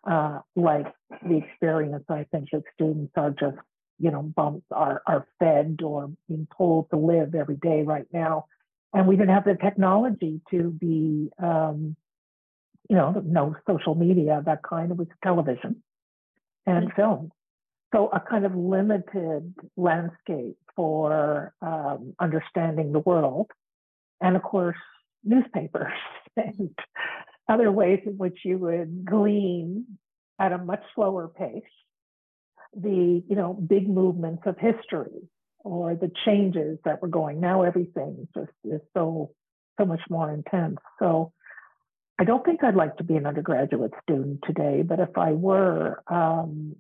uh, 0.07 0.41
like 0.55 0.87
the 1.23 1.39
experience 1.39 2.05
I 2.09 2.27
think 2.31 2.51
that 2.53 2.63
students 2.75 3.13
are 3.17 3.31
just 3.31 3.57
you 3.99 4.11
know 4.11 4.23
bumps 4.23 4.67
are 4.71 5.03
are 5.07 5.27
fed 5.39 5.81
or 5.83 6.11
being 6.29 6.47
told 6.57 6.91
to 6.91 6.97
live 6.97 7.35
every 7.35 7.57
day 7.57 7.83
right 7.83 8.07
now 8.13 8.47
and 8.93 9.07
we 9.07 9.17
didn't 9.17 9.35
have 9.35 9.45
the 9.45 9.55
technology 9.55 10.41
to 10.51 10.71
be 10.71 11.31
um, 11.43 11.97
you 12.89 12.97
know 12.97 13.23
no 13.25 13.57
social 13.67 13.95
media 13.95 14.43
that 14.45 14.63
kind 14.63 14.91
of 14.91 14.99
was 14.99 15.09
television 15.23 15.83
and 16.67 16.89
mm-hmm. 16.89 16.97
film 17.01 17.33
so 17.95 18.09
a 18.13 18.21
kind 18.21 18.45
of 18.45 18.55
limited 18.55 19.55
landscape 19.77 20.59
for 20.75 21.55
um, 21.63 22.15
understanding 22.21 22.93
the 22.93 22.99
world 22.99 23.51
and 24.21 24.37
of 24.37 24.43
course 24.43 24.77
newspapers 25.23 25.93
and 26.37 26.71
other 27.49 27.71
ways 27.71 28.01
in 28.07 28.19
which 28.19 28.39
you 28.45 28.59
would 28.59 29.05
glean 29.05 29.85
at 30.41 30.53
a 30.53 30.59
much 30.59 30.83
slower 30.95 31.29
pace 31.29 31.63
the 32.77 33.23
you 33.29 33.37
know 33.37 33.55
big 33.55 33.89
movements 33.89 34.43
of 34.47 34.57
history 34.59 35.29
or 35.61 35.95
the 35.95 36.11
changes 36.27 36.79
that 36.85 37.01
were 37.01 37.09
going. 37.09 37.41
Now 37.41 37.63
everything 37.63 38.29
just 38.35 38.53
is 38.65 38.81
so 38.93 39.31
so 39.79 39.87
much 39.87 40.01
more 40.11 40.33
intense. 40.33 40.77
So 40.99 41.33
I 42.19 42.25
don't 42.25 42.45
think 42.45 42.63
I'd 42.63 42.77
like 42.77 42.97
to 42.99 43.05
be 43.05 43.17
an 43.17 43.27
undergraduate 43.27 43.93
student 44.03 44.41
today, 44.47 44.83
but 44.83 45.01
if 45.01 45.19
I 45.19 45.33
were, 45.33 46.01
um, 46.07 46.77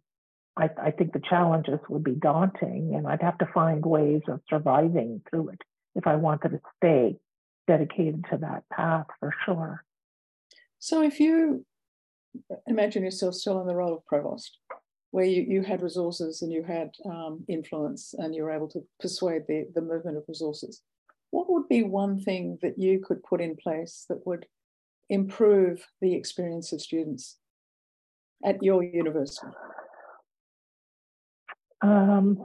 I, 0.56 0.70
I 0.80 0.90
think 0.92 1.12
the 1.12 1.20
challenges 1.20 1.80
would 1.88 2.04
be 2.04 2.14
daunting, 2.14 2.94
and 2.94 3.06
I'd 3.06 3.22
have 3.22 3.38
to 3.38 3.48
find 3.52 3.84
ways 3.84 4.22
of 4.28 4.40
surviving 4.48 5.20
through 5.28 5.50
it 5.50 5.62
if 5.94 6.06
I 6.06 6.16
wanted 6.16 6.50
to 6.50 6.60
stay 6.76 7.16
dedicated 7.66 8.24
to 8.30 8.38
that 8.38 8.64
path 8.72 9.06
for 9.18 9.34
sure. 9.44 9.84
So 10.78 11.02
if 11.02 11.18
you 11.18 11.64
imagine 12.66 13.04
yourself 13.04 13.34
still 13.34 13.60
in 13.60 13.66
the 13.66 13.74
role 13.74 13.94
of 13.94 14.06
provost, 14.06 14.58
where 15.10 15.24
you, 15.24 15.42
you 15.42 15.62
had 15.62 15.82
resources 15.82 16.42
and 16.42 16.52
you 16.52 16.62
had 16.64 16.90
um, 17.06 17.44
influence 17.48 18.14
and 18.18 18.34
you 18.34 18.42
were 18.42 18.50
able 18.50 18.68
to 18.68 18.84
persuade 19.00 19.42
the, 19.46 19.66
the 19.74 19.80
movement 19.80 20.16
of 20.16 20.24
resources, 20.28 20.82
what 21.30 21.50
would 21.50 21.68
be 21.68 21.82
one 21.82 22.20
thing 22.20 22.58
that 22.62 22.78
you 22.78 23.00
could 23.00 23.22
put 23.22 23.40
in 23.40 23.56
place 23.56 24.04
that 24.08 24.26
would 24.26 24.46
improve 25.08 25.86
the 26.00 26.14
experience 26.14 26.72
of 26.72 26.80
students 26.80 27.38
at 28.44 28.62
your 28.62 28.82
university? 28.82 29.46
Um, 31.84 32.38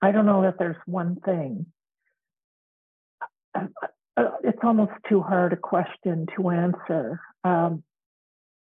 I 0.00 0.12
don't 0.12 0.24
know 0.24 0.42
that 0.42 0.58
there's 0.58 0.80
one 0.86 1.16
thing. 1.26 1.66
Uh, 3.54 3.66
uh, 4.16 4.30
it's 4.42 4.58
almost 4.62 4.92
too 5.10 5.20
hard 5.20 5.52
a 5.52 5.56
question 5.56 6.26
to 6.36 6.48
answer. 6.48 7.20
Um, 7.44 7.82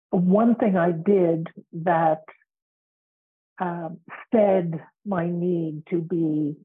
one 0.08 0.54
thing 0.54 0.78
I 0.78 0.92
did 0.92 1.48
that 1.84 2.22
um, 3.58 3.98
fed 4.32 4.80
my 5.04 5.28
need 5.28 5.82
to 5.90 5.98
be 5.98 6.56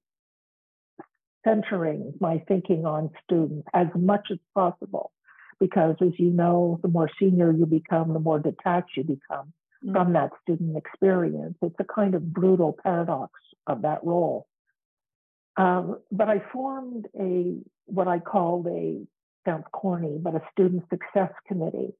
centering 1.43 2.13
my 2.21 2.41
thinking 2.47 2.85
on 2.85 3.09
students 3.25 3.67
as 3.73 3.87
much 3.95 4.27
as 4.31 4.37
possible. 4.55 5.11
Because 5.59 5.97
as 6.01 6.17
you 6.17 6.29
know, 6.29 6.79
the 6.81 6.87
more 6.87 7.09
senior 7.19 7.51
you 7.51 7.65
become, 7.65 8.13
the 8.13 8.19
more 8.19 8.39
detached 8.39 8.95
you 8.95 9.03
become 9.03 9.51
from 9.91 10.13
that 10.13 10.31
student 10.41 10.77
experience. 10.77 11.55
It's 11.61 11.75
a 11.79 11.83
kind 11.83 12.15
of 12.15 12.33
brutal 12.33 12.77
paradox 12.83 13.31
of 13.67 13.81
that 13.81 14.03
role. 14.03 14.47
Um, 15.57 15.97
but 16.11 16.29
I 16.29 16.41
formed 16.51 17.07
a 17.19 17.57
what 17.85 18.07
I 18.07 18.19
called 18.19 18.67
a 18.67 19.05
sounds 19.45 19.65
corny, 19.71 20.17
but 20.19 20.35
a 20.35 20.41
student 20.51 20.83
success 20.89 21.31
committee. 21.47 21.93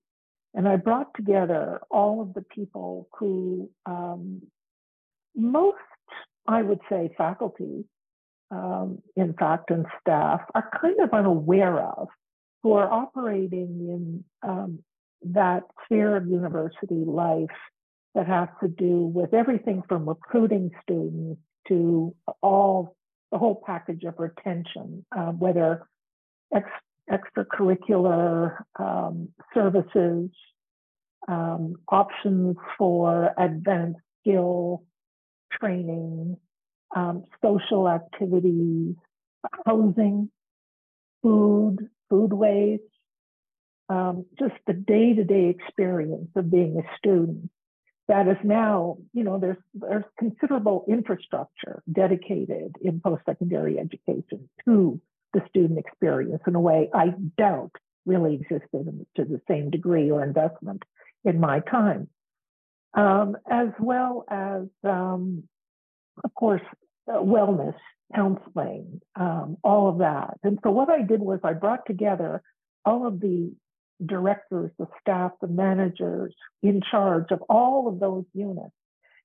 And 0.53 0.67
I 0.67 0.77
brought 0.77 1.13
together 1.15 1.81
all 1.89 2.21
of 2.21 2.33
the 2.33 2.41
people 2.41 3.07
who 3.19 3.69
um, 3.85 4.41
most, 5.35 5.77
I 6.47 6.61
would 6.61 6.79
say, 6.89 7.13
faculty, 7.17 7.85
um, 8.51 9.01
in 9.15 9.33
fact, 9.33 9.71
and 9.71 9.85
staff 9.99 10.41
are 10.53 10.69
kind 10.79 10.99
of 10.99 11.11
unaware 11.11 11.79
of, 11.79 12.07
who 12.61 12.73
are 12.73 12.89
operating 12.89 14.23
in 14.41 14.49
um, 14.49 14.79
that 15.23 15.63
sphere 15.85 16.15
of 16.15 16.27
university 16.27 17.03
life 17.05 17.49
that 18.15 18.27
has 18.27 18.47
to 18.61 18.67
do 18.67 19.05
with 19.05 19.33
everything 19.33 19.83
from 19.87 20.07
recruiting 20.07 20.71
students 20.83 21.41
to 21.67 22.15
all 22.41 22.95
the 23.31 23.37
whole 23.37 23.61
package 23.65 24.03
of 24.03 24.15
retention, 24.19 25.05
uh, 25.17 25.31
whether 25.31 25.87
ex- 26.53 26.69
extracurricular 27.11 28.57
um, 28.79 29.29
services, 29.53 30.29
um, 31.27 31.75
options 31.87 32.55
for 32.77 33.31
advanced 33.37 33.99
skill 34.21 34.83
training, 35.51 36.37
um, 36.95 37.23
social 37.41 37.89
activities, 37.89 38.95
housing, 39.65 40.29
food, 41.21 41.89
food 42.09 42.33
waste, 42.33 42.83
um, 43.89 44.25
just 44.37 44.53
the 44.67 44.73
day 44.73 45.13
to 45.13 45.23
day 45.23 45.55
experience 45.57 46.29
of 46.35 46.51
being 46.51 46.77
a 46.77 46.97
student. 46.97 47.49
That 48.09 48.27
is 48.27 48.37
now, 48.43 48.97
you 49.13 49.23
know, 49.23 49.39
there's 49.39 49.57
there's 49.73 50.03
considerable 50.19 50.83
infrastructure 50.89 51.81
dedicated 51.91 52.75
in 52.81 52.99
post 52.99 53.23
secondary 53.25 53.79
education 53.79 54.49
to 54.65 54.99
the 55.33 55.41
student 55.49 55.79
experience 55.79 56.41
in 56.45 56.55
a 56.55 56.59
way 56.59 56.89
I 56.93 57.13
doubt 57.37 57.71
really 58.05 58.35
existed 58.35 59.05
to 59.15 59.25
the 59.25 59.41
same 59.47 59.69
degree 59.69 60.11
or 60.11 60.23
investment 60.23 60.83
in 61.23 61.39
my 61.39 61.61
time, 61.61 62.09
um, 62.93 63.37
as 63.49 63.69
well 63.79 64.25
as, 64.29 64.63
um, 64.83 65.43
of 66.23 66.33
course, 66.35 66.61
uh, 67.07 67.13
wellness, 67.13 67.75
counseling, 68.13 69.01
um, 69.15 69.57
all 69.63 69.89
of 69.89 69.99
that. 69.99 70.37
And 70.43 70.59
so 70.63 70.71
what 70.71 70.89
I 70.89 71.01
did 71.01 71.21
was 71.21 71.39
I 71.43 71.53
brought 71.53 71.85
together 71.85 72.41
all 72.85 73.07
of 73.07 73.19
the 73.19 73.53
directors, 74.05 74.71
the 74.77 74.87
staff, 75.01 75.31
the 75.41 75.47
managers 75.47 76.33
in 76.61 76.81
charge 76.89 77.27
of 77.31 77.41
all 77.43 77.87
of 77.87 77.99
those 77.99 78.25
units. 78.33 78.73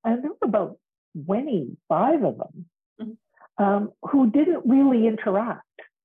And 0.04 0.22
there 0.22 0.30
were 0.30 0.48
about 0.48 0.78
25 1.26 2.24
of 2.24 2.38
them 2.38 2.66
mm-hmm. 3.00 3.64
um, 3.64 3.92
who 4.02 4.30
didn't 4.30 4.62
really 4.66 5.06
interact 5.06 5.62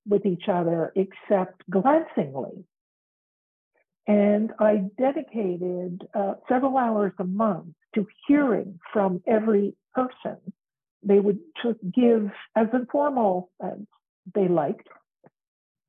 with 0.08 0.26
each 0.26 0.47
other 0.52 0.91
except 0.95 1.62
glancingly. 1.69 2.65
And 4.08 4.52
I 4.60 4.84
dedicated 4.97 6.08
uh, 6.13 6.34
several 6.49 6.78
hours 6.78 7.13
a 7.19 7.23
month 7.23 7.73
to 7.95 8.06
hearing 8.28 8.80
from 8.91 9.21
every 9.28 9.76
person. 9.93 10.38
They 11.04 11.19
would 11.19 11.39
just 11.63 11.80
give, 11.93 12.30
as 12.56 12.67
informal 12.73 13.49
as 13.63 13.78
they 14.36 14.47
liked, 14.47 14.88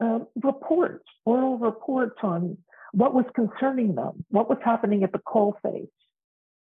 uh, 0.01 0.21
reports, 0.43 1.05
oral 1.25 1.59
reports 1.59 2.17
on 2.23 2.59
what 2.93 3.15
was 3.15 3.25
concerning 3.35 3.95
them, 3.95 4.25
what 4.31 4.49
was 4.49 4.59
happening 4.65 5.03
at 5.03 5.13
the 5.13 5.19
coalface 5.19 5.89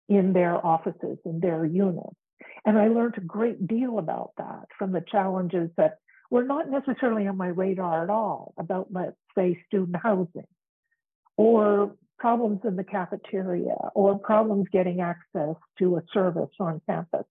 in 0.08 0.34
their 0.34 0.66
offices, 0.66 1.18
in 1.26 1.40
their 1.40 1.66
units. 1.66 2.16
And 2.66 2.78
I 2.78 2.88
learned 2.88 3.16
a 3.18 3.22
great 3.22 3.68
deal 3.68 4.00
about 4.00 4.32
that 4.38 4.66
from 4.78 4.92
the 4.92 5.04
challenges 5.12 5.70
that 5.78 5.98
were 6.30 6.44
not 6.44 6.70
necessarily 6.70 7.28
on 7.28 7.38
my 7.38 7.48
radar 7.48 8.04
at 8.04 8.10
all 8.10 8.54
about, 8.58 8.88
let's 8.92 9.16
say, 9.38 9.62
student 9.68 9.98
housing 10.02 10.48
or 11.38 11.96
problems 12.18 12.62
in 12.64 12.76
the 12.76 12.84
cafeteria 12.84 13.76
or 13.96 14.18
problems 14.20 14.68
getting 14.72 15.02
access 15.02 15.56
to 15.80 15.98
a 15.98 16.04
service 16.14 16.52
on 16.60 16.82
campus 16.88 17.26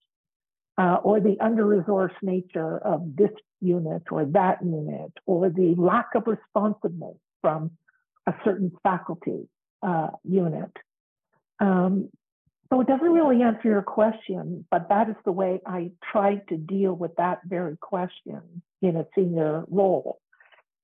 uh, 0.80 0.98
or 1.02 1.20
the 1.20 1.36
under-resourced 1.40 2.22
nature 2.22 2.78
of 2.78 2.98
this 3.20 3.34
unit 3.60 4.04
or 4.10 4.24
that 4.24 4.56
unit 4.64 5.12
or 5.26 5.50
the 5.50 5.74
lack 5.76 6.08
of 6.14 6.22
responsiveness 6.26 7.18
from 7.42 7.70
a 8.26 8.32
certain 8.44 8.70
faculty 8.82 9.40
uh, 9.82 10.08
unit. 10.24 10.74
Um, 11.58 12.08
so 12.68 12.80
it 12.80 12.86
doesn't 12.86 13.12
really 13.18 13.42
answer 13.42 13.68
your 13.68 13.82
question, 13.82 14.64
but 14.70 14.88
that 14.88 15.10
is 15.10 15.16
the 15.24 15.32
way 15.32 15.60
I 15.66 15.90
tried 16.12 16.48
to 16.48 16.56
deal 16.56 16.94
with 16.94 17.14
that 17.16 17.40
very 17.44 17.76
question 17.76 18.40
in 18.80 18.96
a 18.96 19.06
senior 19.14 19.64
role 19.68 20.20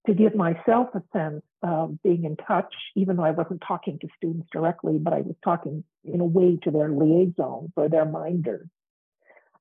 to 0.06 0.12
give 0.12 0.34
myself 0.34 0.88
a 0.94 1.02
sense 1.16 1.42
of 1.62 2.02
being 2.02 2.24
in 2.24 2.36
touch, 2.36 2.74
even 2.96 3.16
though 3.16 3.24
I 3.24 3.30
wasn't 3.30 3.62
talking 3.66 3.98
to 4.00 4.08
students 4.18 4.48
directly, 4.52 4.98
but 4.98 5.14
I 5.14 5.22
was 5.22 5.36
talking 5.42 5.84
in 6.04 6.20
a 6.20 6.24
way 6.24 6.58
to 6.64 6.70
their 6.70 6.90
liaisons 6.90 7.70
or 7.76 7.88
their 7.88 8.04
minders, 8.04 8.68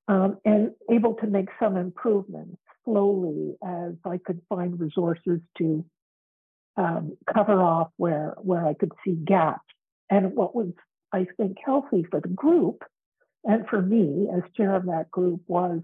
um, 0.08 0.38
and 0.44 0.70
able 0.90 1.14
to 1.14 1.26
make 1.26 1.48
some 1.60 1.76
improvements 1.76 2.58
slowly 2.84 3.56
as 3.64 3.94
I 4.04 4.18
could 4.18 4.40
find 4.48 4.78
resources 4.78 5.40
to 5.58 5.84
um, 6.76 7.16
cover 7.32 7.60
off 7.60 7.88
where 7.96 8.34
where 8.38 8.66
I 8.66 8.74
could 8.74 8.92
see 9.04 9.14
gaps. 9.14 9.60
And 10.08 10.34
what 10.36 10.54
was, 10.54 10.72
I 11.12 11.26
think, 11.36 11.56
healthy 11.64 12.06
for 12.10 12.20
the 12.20 12.28
group 12.28 12.84
and 13.44 13.66
for 13.68 13.80
me 13.80 14.28
as 14.32 14.42
chair 14.56 14.74
of 14.74 14.86
that 14.86 15.10
group 15.10 15.40
was 15.46 15.80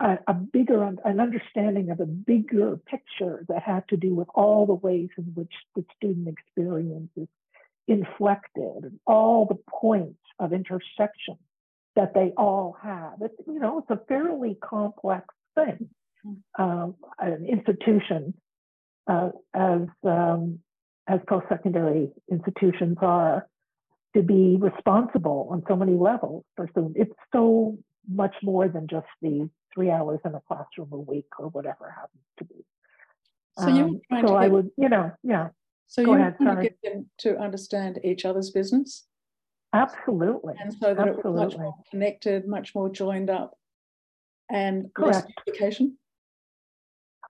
a, 0.00 0.18
a 0.26 0.34
bigger 0.34 0.82
an 0.82 1.20
understanding 1.20 1.90
of 1.90 2.00
a 2.00 2.06
bigger 2.06 2.78
picture 2.86 3.44
that 3.48 3.62
had 3.62 3.88
to 3.88 3.96
do 3.96 4.14
with 4.14 4.28
all 4.34 4.66
the 4.66 4.74
ways 4.74 5.08
in 5.18 5.24
which 5.34 5.52
the 5.74 5.84
student 5.96 6.28
experience 6.28 7.10
is 7.16 7.28
inflected 7.86 8.84
and 8.84 8.98
all 9.06 9.46
the 9.46 9.58
points 9.70 10.20
of 10.38 10.52
intersection 10.52 11.36
that 11.96 12.14
they 12.14 12.32
all 12.36 12.76
have. 12.82 13.14
It's, 13.20 13.34
you 13.46 13.58
know, 13.58 13.78
it's 13.78 13.90
a 13.90 14.00
fairly 14.08 14.56
complex 14.62 15.26
thing. 15.54 15.88
Mm-hmm. 16.26 16.62
Um, 16.62 16.94
an 17.18 17.46
institution 17.46 18.34
uh, 19.06 19.30
as 19.54 19.82
um, 20.04 20.60
as 21.06 21.20
post-secondary 21.28 22.10
institutions 22.30 22.96
are 23.02 23.46
to 24.16 24.22
be 24.22 24.56
responsible 24.58 25.48
on 25.50 25.62
so 25.68 25.76
many 25.76 25.92
levels 25.92 26.44
for 26.56 26.68
students. 26.70 26.96
It's 26.98 27.14
so 27.32 27.76
much 28.10 28.34
more 28.42 28.68
than 28.68 28.86
just 28.86 29.06
the 29.20 29.50
three 29.74 29.90
hours 29.90 30.20
in 30.24 30.34
a 30.34 30.40
classroom 30.48 30.88
a 30.92 30.98
week 30.98 31.26
or 31.38 31.48
whatever 31.48 31.90
happens 31.90 32.22
to 32.38 32.44
be. 32.44 32.64
So 33.58 33.68
you 33.68 33.84
um, 33.84 34.00
trying 34.08 34.26
so 34.26 34.32
to 34.32 34.38
I 34.38 34.48
would, 34.48 34.70
you 34.76 34.88
know, 34.88 35.12
yeah. 35.22 35.48
So 35.86 36.00
you 36.02 36.14
ahead, 36.14 36.36
to 36.40 36.56
get 36.62 36.78
them 36.82 37.06
to 37.18 37.36
understand 37.38 38.00
each 38.02 38.24
other's 38.24 38.50
business. 38.50 39.04
Absolutely. 39.74 40.54
And 40.60 40.72
so 40.72 40.94
that 40.94 41.08
Absolutely. 41.08 41.30
it 41.30 41.34
was 41.34 41.52
much 41.52 41.58
more 41.58 41.74
connected, 41.90 42.46
much 42.46 42.74
more 42.74 42.88
joined 42.88 43.28
up, 43.28 43.58
and 44.50 44.90
Correct. 44.94 45.14
less 45.14 45.26
duplication. 45.36 45.98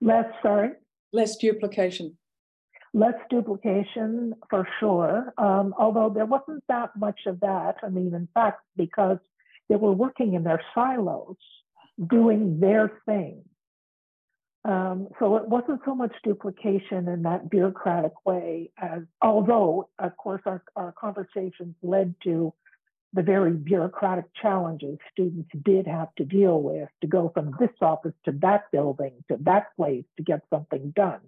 Less, 0.01 0.25
sorry. 0.43 0.71
Less 1.11 1.37
duplication. 1.37 2.17
Less 2.93 3.15
duplication 3.29 4.35
for 4.49 4.67
sure. 4.79 5.33
Um, 5.37 5.73
although 5.77 6.09
there 6.09 6.25
wasn't 6.25 6.63
that 6.69 6.91
much 6.95 7.21
of 7.25 7.39
that. 7.39 7.77
I 7.83 7.89
mean, 7.89 8.13
in 8.13 8.27
fact, 8.33 8.61
because 8.77 9.17
they 9.67 9.75
were 9.75 9.91
working 9.91 10.35
in 10.35 10.43
their 10.43 10.61
silos, 10.73 11.37
doing 12.07 12.59
their 12.59 13.01
thing. 13.05 13.43
Um, 14.65 15.09
so 15.19 15.35
it 15.35 15.47
wasn't 15.47 15.81
so 15.85 15.93
much 15.93 16.13
duplication 16.23 17.07
in 17.07 17.21
that 17.21 17.51
bureaucratic 17.51 18.13
way 18.25 18.71
as, 18.81 19.03
although, 19.21 19.89
of 19.99 20.17
course, 20.17 20.41
our, 20.47 20.63
our 20.75 20.91
conversations 20.99 21.75
led 21.83 22.15
to 22.23 22.51
the 23.13 23.21
very 23.21 23.53
bureaucratic 23.53 24.25
challenges 24.41 24.97
students 25.11 25.49
did 25.63 25.85
have 25.85 26.13
to 26.15 26.25
deal 26.25 26.61
with 26.61 26.89
to 27.01 27.07
go 27.07 27.31
from 27.33 27.55
this 27.59 27.69
office 27.79 28.13
to 28.25 28.31
that 28.41 28.63
building 28.71 29.13
to 29.29 29.37
that 29.41 29.67
place 29.75 30.03
to 30.17 30.23
get 30.23 30.41
something 30.49 30.91
done. 30.95 31.21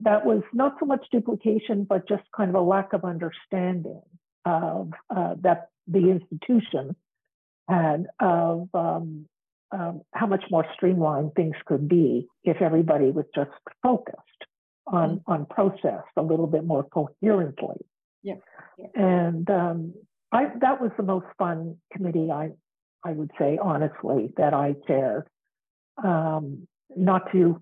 That 0.00 0.24
was 0.24 0.42
not 0.54 0.76
so 0.80 0.86
much 0.86 1.04
duplication, 1.12 1.84
but 1.84 2.08
just 2.08 2.22
kind 2.34 2.48
of 2.48 2.56
a 2.56 2.60
lack 2.60 2.94
of 2.94 3.04
understanding 3.04 4.02
of 4.46 4.90
uh, 5.14 5.34
that 5.42 5.68
the 5.86 6.10
institution 6.10 6.96
had 7.68 8.06
of 8.18 8.68
um, 8.74 9.26
um, 9.72 10.02
how 10.12 10.26
much 10.26 10.44
more 10.50 10.66
streamlined 10.74 11.34
things 11.34 11.54
could 11.66 11.88
be 11.88 12.28
if 12.44 12.60
everybody 12.60 13.10
was 13.10 13.24
just 13.34 13.50
focused 13.82 14.18
on 14.86 15.18
mm-hmm. 15.18 15.32
on 15.32 15.46
process 15.46 16.02
a 16.16 16.22
little 16.22 16.46
bit 16.46 16.64
more 16.64 16.84
coherently. 16.84 17.84
Yeah. 18.22 18.34
yeah. 18.78 18.86
And 18.94 19.48
um, 19.50 19.94
I 20.30 20.46
that 20.60 20.80
was 20.80 20.90
the 20.96 21.02
most 21.02 21.26
fun 21.38 21.76
committee 21.92 22.30
I 22.30 22.50
I 23.04 23.12
would 23.12 23.30
say 23.38 23.58
honestly 23.62 24.32
that 24.36 24.54
I 24.54 24.74
chaired. 24.86 25.26
Um, 26.02 26.66
not 26.96 27.30
to, 27.32 27.60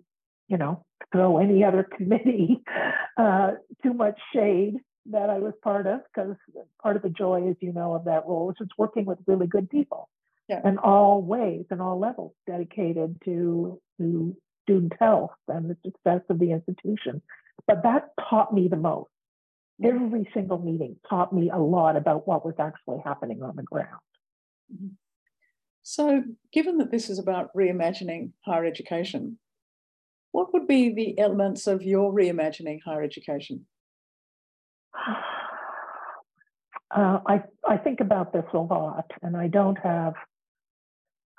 you 0.49 0.57
know, 0.57 0.85
throw 1.12 1.38
any 1.38 1.64
other 1.64 1.87
committee 1.96 2.62
uh, 3.16 3.53
too 3.83 3.92
much 3.92 4.18
shade 4.35 4.77
that 5.11 5.31
I 5.31 5.38
was 5.38 5.53
part 5.62 5.87
of, 5.87 6.01
because 6.14 6.37
part 6.83 6.96
of 6.96 7.03
the 7.03 7.11
joy, 7.11 7.49
as 7.49 7.57
you 7.61 7.73
know, 7.73 7.94
of 7.94 8.05
that 8.05 8.27
role 8.27 8.51
is 8.51 8.57
just 8.59 8.73
working 8.79 9.05
with 9.05 9.18
really 9.27 9.46
good 9.46 9.68
people 9.70 10.09
yeah. 10.50 10.60
in 10.68 10.78
all 10.78 11.22
ways 11.22 11.64
and 11.70 11.80
all 11.80 11.98
levels 11.98 12.32
dedicated 12.46 13.16
to, 13.24 13.80
to 13.98 14.36
student 14.64 14.92
health 14.98 15.30
and 15.48 15.70
the 15.70 15.76
success 15.84 16.22
of 16.28 16.40
the 16.40 16.50
institution. 16.50 17.22
But 17.66 17.84
that 17.84 18.10
taught 18.28 18.52
me 18.52 18.66
the 18.68 18.76
most. 18.76 19.10
Every 19.82 20.28
single 20.34 20.58
meeting 20.58 20.96
taught 21.08 21.32
me 21.32 21.50
a 21.50 21.58
lot 21.58 21.96
about 21.96 22.26
what 22.26 22.44
was 22.44 22.56
actually 22.58 22.98
happening 23.04 23.42
on 23.42 23.56
the 23.56 23.62
ground. 23.62 24.00
Mm-hmm. 24.74 24.88
So, 25.82 26.22
given 26.52 26.78
that 26.78 26.90
this 26.90 27.08
is 27.08 27.18
about 27.18 27.54
reimagining 27.56 28.32
higher 28.44 28.66
education, 28.66 29.38
what 30.32 30.52
would 30.52 30.66
be 30.66 30.92
the 30.92 31.18
elements 31.18 31.66
of 31.66 31.82
your 31.82 32.12
reimagining 32.12 32.80
higher 32.84 33.02
education? 33.02 33.66
Uh, 36.92 37.20
I, 37.24 37.44
I 37.64 37.76
think 37.76 38.00
about 38.00 38.32
this 38.32 38.42
a 38.52 38.58
lot, 38.58 39.08
and 39.22 39.36
I 39.36 39.46
don't 39.46 39.78
have 39.78 40.14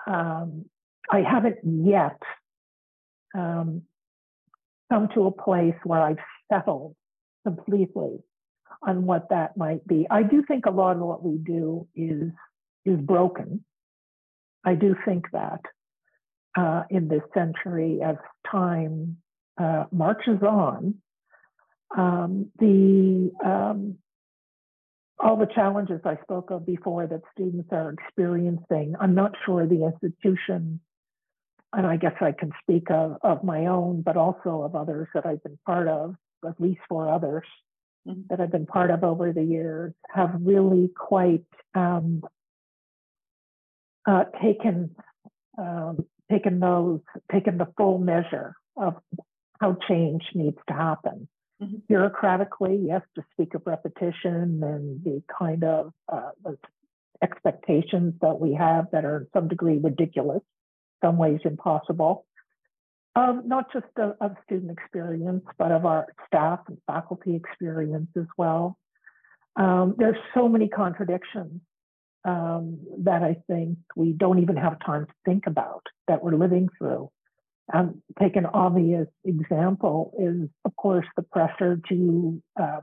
um, 0.07 0.65
I 1.09 1.21
haven't 1.21 1.57
yet 1.63 2.19
um, 3.35 3.83
come 4.91 5.09
to 5.15 5.27
a 5.27 5.31
place 5.31 5.75
where 5.83 6.01
I've 6.01 6.17
settled 6.51 6.95
completely 7.45 8.19
on 8.85 9.05
what 9.05 9.29
that 9.29 9.57
might 9.57 9.85
be. 9.87 10.07
I 10.09 10.23
do 10.23 10.43
think 10.47 10.65
a 10.65 10.71
lot 10.71 10.95
of 10.95 11.01
what 11.01 11.23
we 11.23 11.37
do 11.37 11.87
is 11.95 12.31
is 12.85 12.99
broken. 12.99 13.63
I 14.65 14.75
do 14.75 14.95
think 15.05 15.25
that 15.33 15.61
uh, 16.57 16.83
in 16.89 17.07
this 17.07 17.21
century, 17.33 17.99
as 18.03 18.15
time 18.49 19.17
uh, 19.59 19.85
marches 19.91 20.41
on, 20.41 20.95
um, 21.97 22.51
the 22.59 23.31
um, 23.43 23.97
all 25.21 25.37
the 25.37 25.47
challenges 25.53 26.01
I 26.03 26.17
spoke 26.23 26.51
of 26.51 26.65
before 26.65 27.07
that 27.07 27.21
students 27.33 27.69
are 27.71 27.93
experiencing. 27.93 28.95
I'm 28.99 29.15
not 29.15 29.33
sure 29.45 29.67
the 29.67 29.85
institution, 29.85 30.79
and 31.73 31.85
I 31.85 31.97
guess 31.97 32.15
I 32.21 32.31
can 32.31 32.51
speak 32.61 32.89
of, 32.89 33.17
of 33.21 33.43
my 33.43 33.67
own, 33.67 34.01
but 34.01 34.17
also 34.17 34.63
of 34.63 34.75
others 34.75 35.07
that 35.13 35.25
I've 35.25 35.43
been 35.43 35.59
part 35.65 35.87
of, 35.87 36.15
at 36.47 36.59
least 36.59 36.81
four 36.89 37.07
others 37.07 37.45
mm-hmm. 38.07 38.21
that 38.29 38.39
I've 38.39 38.51
been 38.51 38.65
part 38.65 38.91
of 38.91 39.03
over 39.03 39.31
the 39.31 39.43
years, 39.43 39.93
have 40.13 40.31
really 40.39 40.89
quite 40.95 41.45
um, 41.75 42.23
uh, 44.07 44.25
taken 44.41 44.95
um, 45.57 46.05
taken 46.31 46.59
those 46.59 47.01
taken 47.31 47.57
the 47.57 47.67
full 47.77 47.99
measure 47.99 48.55
of 48.77 48.95
how 49.59 49.77
change 49.87 50.23
needs 50.33 50.57
to 50.67 50.73
happen. 50.73 51.27
Mm-hmm. 51.61 51.93
Bureaucratically, 51.93 52.87
yes, 52.87 53.01
to 53.15 53.23
speak 53.31 53.53
of 53.53 53.61
repetition 53.65 54.61
and 54.63 55.03
the 55.03 55.21
kind 55.37 55.63
of 55.63 55.93
uh, 56.11 56.31
expectations 57.21 58.15
that 58.21 58.39
we 58.39 58.53
have 58.53 58.87
that 58.91 59.05
are 59.05 59.17
in 59.17 59.27
some 59.33 59.47
degree 59.47 59.77
ridiculous, 59.77 60.41
some 61.03 61.17
ways 61.17 61.39
impossible. 61.45 62.25
Um, 63.15 63.43
not 63.45 63.71
just 63.73 63.85
of, 63.97 64.15
of, 64.21 64.37
student 64.45 64.71
experience, 64.71 65.43
but 65.57 65.71
of 65.71 65.85
our 65.85 66.07
staff 66.25 66.61
and 66.67 66.77
faculty 66.87 67.35
experience 67.35 68.07
as 68.17 68.25
well. 68.37 68.77
Um, 69.57 69.95
there's 69.97 70.15
so 70.33 70.47
many 70.47 70.69
contradictions 70.69 71.59
um, 72.23 72.79
that 72.99 73.21
I 73.21 73.35
think 73.47 73.79
we 73.97 74.13
don't 74.13 74.39
even 74.39 74.55
have 74.55 74.77
time 74.85 75.07
to 75.07 75.13
think 75.25 75.45
about 75.45 75.85
that 76.07 76.23
we're 76.23 76.35
living 76.35 76.69
through. 76.77 77.11
Um, 77.73 78.01
take 78.19 78.35
an 78.35 78.45
obvious 78.45 79.07
example 79.23 80.13
is, 80.19 80.49
of 80.65 80.75
course, 80.75 81.05
the 81.15 81.23
pressure 81.23 81.79
to 81.89 82.41
um, 82.59 82.81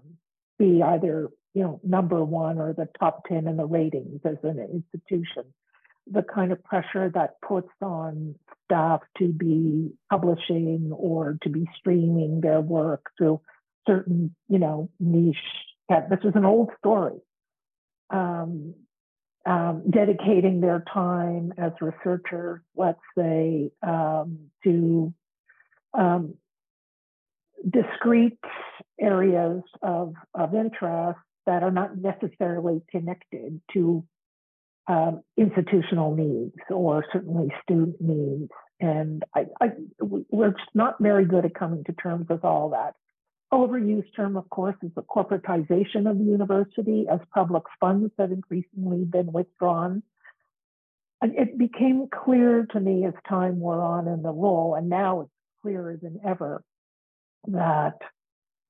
be 0.59 0.83
either 0.83 1.29
you 1.55 1.63
know 1.63 1.81
number 1.83 2.25
one 2.25 2.59
or 2.59 2.73
the 2.73 2.89
top 2.99 3.27
ten 3.27 3.47
in 3.47 3.57
the 3.57 3.67
ratings 3.67 4.21
as 4.25 4.37
an 4.43 4.59
institution. 4.59 5.45
The 6.11 6.23
kind 6.23 6.53
of 6.53 6.65
pressure 6.65 7.11
that 7.15 7.41
puts 7.47 7.69
on 7.83 8.35
staff 8.65 9.01
to 9.19 9.29
be 9.29 9.91
publishing 10.11 10.91
or 10.95 11.39
to 11.43 11.51
be 11.51 11.67
streaming 11.79 12.41
their 12.41 12.61
work 12.61 13.11
through 13.19 13.41
certain, 13.87 14.35
you 14.49 14.59
know, 14.59 14.91
niche. 15.01 15.37
This 15.89 16.21
is 16.23 16.33
an 16.35 16.45
old 16.45 16.71
story. 16.79 17.19
Um, 18.11 18.75
um, 19.49 19.83
dedicating 19.89 20.61
their 20.61 20.85
time 20.93 21.55
as 21.57 21.73
researchers, 21.81 22.61
let's 22.77 23.01
say, 23.17 23.71
um, 23.83 24.39
to 24.63 25.15
um, 25.95 26.35
discrete 27.69 28.39
areas 29.01 29.63
of, 29.81 30.13
of 30.35 30.55
interest 30.55 31.19
that 31.47 31.63
are 31.63 31.71
not 31.71 31.97
necessarily 31.97 32.83
connected 32.91 33.59
to 33.73 34.05
um, 34.87 35.23
institutional 35.39 36.15
needs 36.15 36.57
or 36.69 37.07
certainly 37.11 37.49
student 37.63 37.97
needs. 38.01 38.51
And 38.81 39.25
I, 39.35 39.47
I, 39.63 39.69
we're 39.99 40.55
not 40.75 40.97
very 41.01 41.25
good 41.25 41.47
at 41.47 41.55
coming 41.55 41.85
to 41.85 41.93
terms 41.95 42.27
with 42.29 42.45
all 42.45 42.71
that 42.71 42.95
overused 43.53 44.15
term, 44.15 44.37
of 44.37 44.49
course, 44.51 44.77
is 44.83 44.91
the 44.95 45.03
corporatization 45.03 46.11
of 46.11 46.19
the 46.19 46.25
university 46.25 47.07
as 47.11 47.21
public 47.35 47.63
funds 47.81 48.13
have 48.19 48.33
increasingly 48.33 49.05
been 49.05 49.33
withdrawn. 49.33 50.03
And 51.21 51.35
it 51.35 51.59
became 51.59 52.09
clear 52.09 52.67
to 52.73 52.81
me 52.81 53.05
as 53.07 53.15
time 53.29 53.59
wore 53.59 53.81
on 53.81 54.07
in 54.07 54.23
the 54.23 54.31
role, 54.31 54.75
and 54.77 54.89
now 54.89 55.23
it's 55.23 55.31
clearer 55.63 55.99
than 56.01 56.21
ever, 56.25 56.63
that 57.49 57.99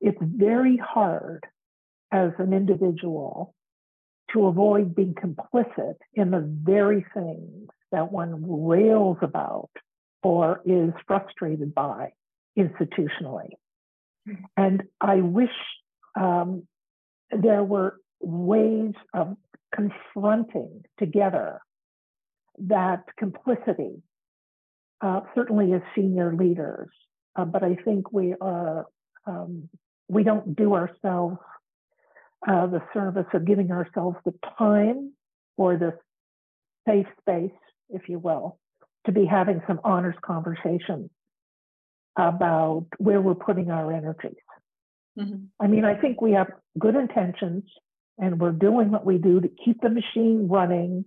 it's 0.00 0.18
very 0.22 0.76
hard 0.76 1.44
as 2.12 2.30
an 2.38 2.52
individual 2.54 3.54
to 4.32 4.46
avoid 4.46 4.94
being 4.94 5.14
complicit 5.14 5.96
in 6.14 6.30
the 6.30 6.40
very 6.40 7.04
things 7.14 7.68
that 7.92 8.12
one 8.12 8.66
rails 8.66 9.18
about 9.22 9.70
or 10.22 10.60
is 10.64 10.92
frustrated 11.06 11.74
by 11.74 12.12
institutionally. 12.58 13.50
And 14.56 14.82
I 15.00 15.16
wish 15.16 15.50
um, 16.18 16.66
there 17.30 17.62
were 17.62 18.00
ways 18.20 18.94
of 19.14 19.36
confronting 19.74 20.84
together 20.98 21.60
that 22.58 23.04
complicity, 23.16 24.02
uh, 25.00 25.20
certainly 25.34 25.72
as 25.72 25.82
senior 25.94 26.34
leaders. 26.34 26.88
Uh, 27.36 27.44
but 27.44 27.62
I 27.62 27.76
think 27.84 28.12
we 28.12 28.34
are, 28.40 28.86
um, 29.26 29.68
we 30.08 30.24
don't 30.24 30.56
do 30.56 30.74
ourselves 30.74 31.38
uh, 32.46 32.66
the 32.66 32.82
service 32.92 33.26
of 33.34 33.44
giving 33.44 33.70
ourselves 33.70 34.16
the 34.24 34.34
time 34.58 35.12
or 35.56 35.76
the 35.76 35.92
safe 36.86 37.06
space, 37.20 37.50
if 37.90 38.08
you 38.08 38.18
will, 38.18 38.58
to 39.06 39.12
be 39.12 39.24
having 39.24 39.60
some 39.66 39.80
honest 39.84 40.20
conversations 40.22 41.10
about 42.18 42.87
where 42.98 43.20
we're 43.20 43.35
putting 43.35 43.70
our 43.70 43.92
energies. 43.92 44.37
Mm-hmm. 45.18 45.44
I 45.61 45.66
mean, 45.68 45.85
I 45.85 45.94
think 45.94 46.20
we 46.20 46.33
have 46.33 46.48
good 46.78 46.96
intentions 46.96 47.64
and 48.18 48.40
we're 48.40 48.50
doing 48.50 48.90
what 48.90 49.07
we 49.07 49.18
do 49.18 49.40
to 49.40 49.48
keep 49.64 49.81
the 49.81 49.88
machine 49.88 50.48
running 50.48 51.04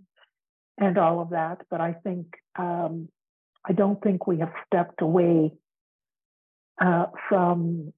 and 0.78 0.97
all 0.97 1.21
of 1.21 1.32
that. 1.32 1.60
But 1.69 1.82
I 1.82 1.93
think, 1.93 2.28
um, 2.58 3.10
I 3.65 3.74
don't 3.74 4.02
think 4.02 4.26
we 4.26 4.39
have 4.39 4.54
stepped 4.65 5.02
away 5.02 5.54
uh, 6.82 7.06
from 7.30 7.93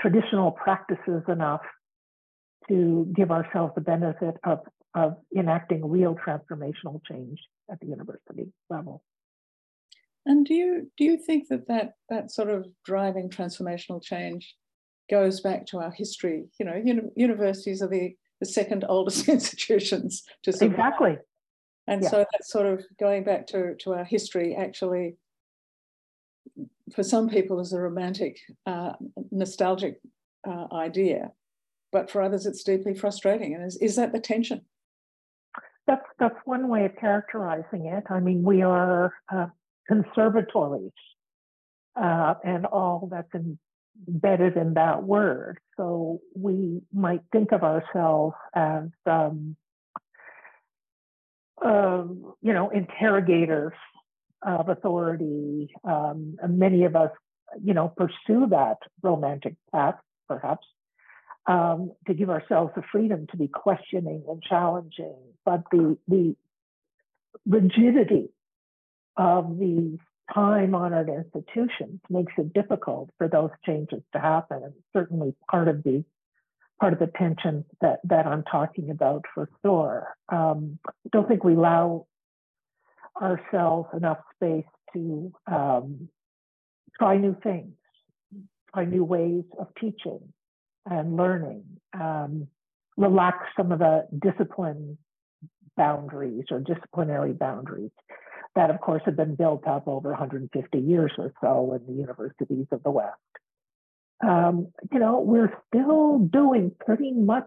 traditional 0.00 0.52
practices 0.52 1.22
enough 1.28 1.62
to 2.68 3.12
give 3.14 3.30
ourselves 3.30 3.72
the 3.74 3.80
benefit 3.80 4.36
of, 4.44 4.60
of 4.94 5.16
enacting 5.36 5.88
real 5.88 6.16
transformational 6.26 7.00
change 7.10 7.38
at 7.70 7.80
the 7.80 7.86
university 7.86 8.52
level. 8.70 9.02
And 10.26 10.44
do 10.44 10.54
you 10.54 10.90
do 10.96 11.04
you 11.04 11.16
think 11.16 11.48
that 11.48 11.66
that 11.68 11.94
that 12.08 12.30
sort 12.30 12.50
of 12.50 12.66
driving 12.84 13.30
transformational 13.30 14.02
change 14.02 14.54
goes 15.10 15.40
back 15.40 15.66
to 15.66 15.78
our 15.78 15.90
history? 15.90 16.44
You 16.58 16.66
know, 16.66 16.80
uni- 16.82 17.10
universities 17.16 17.82
are 17.82 17.88
the, 17.88 18.14
the 18.40 18.46
second 18.46 18.84
oldest 18.88 19.28
institutions 19.36 20.22
to 20.42 20.52
survive. 20.52 20.72
Exactly. 20.72 21.18
And 21.86 22.02
yeah. 22.02 22.10
so 22.10 22.26
that's 22.30 22.52
sort 22.52 22.66
of 22.66 22.84
going 23.00 23.24
back 23.24 23.46
to, 23.48 23.74
to 23.80 23.94
our 23.94 24.04
history 24.04 24.54
actually 24.54 25.16
for 26.94 27.02
some 27.02 27.28
people 27.28 27.60
is 27.60 27.72
a 27.72 27.80
romantic, 27.80 28.38
uh, 28.66 28.92
nostalgic 29.30 30.00
uh, 30.46 30.66
idea, 30.72 31.30
but 31.92 32.10
for 32.10 32.22
others 32.22 32.46
it's 32.46 32.64
deeply 32.64 32.94
frustrating. 32.94 33.54
And 33.54 33.64
is, 33.64 33.76
is 33.76 33.96
that 33.96 34.12
the 34.12 34.20
tension? 34.20 34.62
That's 35.86 36.06
that's 36.18 36.36
one 36.44 36.68
way 36.68 36.84
of 36.84 36.96
characterizing 36.96 37.86
it. 37.86 38.04
I 38.10 38.20
mean, 38.20 38.42
we 38.44 38.62
are 38.62 39.12
uh, 39.32 39.46
conservatories 39.88 40.92
uh, 42.00 42.34
and 42.44 42.66
all 42.66 43.08
that's 43.10 43.32
embedded 43.34 44.56
in 44.56 44.74
that 44.74 45.02
word. 45.02 45.58
So 45.76 46.20
we 46.34 46.82
might 46.92 47.22
think 47.32 47.52
of 47.52 47.62
ourselves 47.62 48.36
as, 48.54 48.84
um, 49.06 49.56
uh, 51.64 52.04
you 52.40 52.52
know, 52.52 52.70
interrogators 52.70 53.74
of 54.42 54.68
authority. 54.68 55.70
Um, 55.84 56.36
many 56.48 56.84
of 56.84 56.96
us, 56.96 57.10
you 57.62 57.74
know, 57.74 57.88
pursue 57.88 58.46
that 58.50 58.78
romantic 59.02 59.56
path, 59.72 59.96
perhaps, 60.28 60.66
um, 61.46 61.92
to 62.06 62.14
give 62.14 62.30
ourselves 62.30 62.72
the 62.76 62.82
freedom 62.92 63.26
to 63.30 63.36
be 63.36 63.48
questioning 63.48 64.24
and 64.28 64.42
challenging. 64.42 65.16
But 65.44 65.64
the 65.70 65.98
the 66.08 66.36
rigidity 67.46 68.30
of 69.20 69.58
these 69.58 69.98
time 70.32 70.74
honored 70.74 71.10
institutions 71.10 72.00
makes 72.08 72.32
it 72.38 72.54
difficult 72.54 73.10
for 73.18 73.28
those 73.28 73.50
changes 73.66 74.02
to 74.14 74.18
happen. 74.18 74.62
And 74.64 74.72
certainly 74.94 75.34
part 75.50 75.68
of 75.68 75.82
the 75.82 76.02
part 76.80 76.94
of 76.94 76.98
the 76.98 77.10
tension 77.18 77.62
that, 77.82 78.00
that 78.04 78.26
I'm 78.26 78.42
talking 78.44 78.88
about 78.88 79.26
for 79.34 79.50
sure. 79.62 80.16
Um, 80.30 80.78
don't 81.12 81.28
think 81.28 81.44
we 81.44 81.52
allow 81.52 82.06
ourselves 83.20 83.90
enough 83.94 84.16
space 84.34 84.64
to 84.94 85.30
um, 85.46 86.08
try 86.98 87.18
new 87.18 87.36
things, 87.42 87.74
try 88.72 88.86
new 88.86 89.04
ways 89.04 89.44
of 89.58 89.66
teaching 89.78 90.20
and 90.86 91.18
learning, 91.18 91.64
um, 91.92 92.48
relax 92.96 93.36
some 93.58 93.72
of 93.72 93.80
the 93.80 94.06
discipline 94.18 94.96
boundaries 95.76 96.44
or 96.50 96.60
disciplinary 96.60 97.34
boundaries 97.34 97.90
that, 98.56 98.70
of 98.70 98.80
course, 98.80 99.02
have 99.04 99.16
been 99.16 99.36
built 99.36 99.66
up 99.66 99.86
over 99.86 100.10
150 100.10 100.78
years 100.78 101.12
or 101.18 101.32
so 101.40 101.72
in 101.74 101.86
the 101.86 102.00
universities 102.00 102.66
of 102.72 102.82
the 102.82 102.90
West. 102.90 103.16
um, 104.22 104.68
you 104.92 104.98
know, 104.98 105.20
we're 105.20 105.52
still 105.68 106.18
doing 106.18 106.72
pretty 106.84 107.12
much 107.12 107.46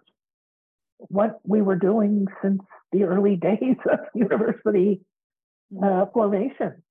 what 0.98 1.40
we 1.44 1.62
were 1.62 1.76
doing 1.76 2.28
since 2.42 2.62
the 2.92 3.04
early 3.04 3.36
days 3.50 3.78
of 3.92 4.00
university 4.16 5.02
uh, 5.84 6.06
formation, 6.14 6.82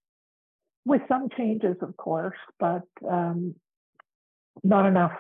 with 0.85 1.03
some 1.09 1.29
changes, 1.37 1.77
of 1.81 1.97
course, 1.97 2.39
but 2.59 2.83
um, 3.09 3.55
not 4.63 4.87
enough, 4.87 5.13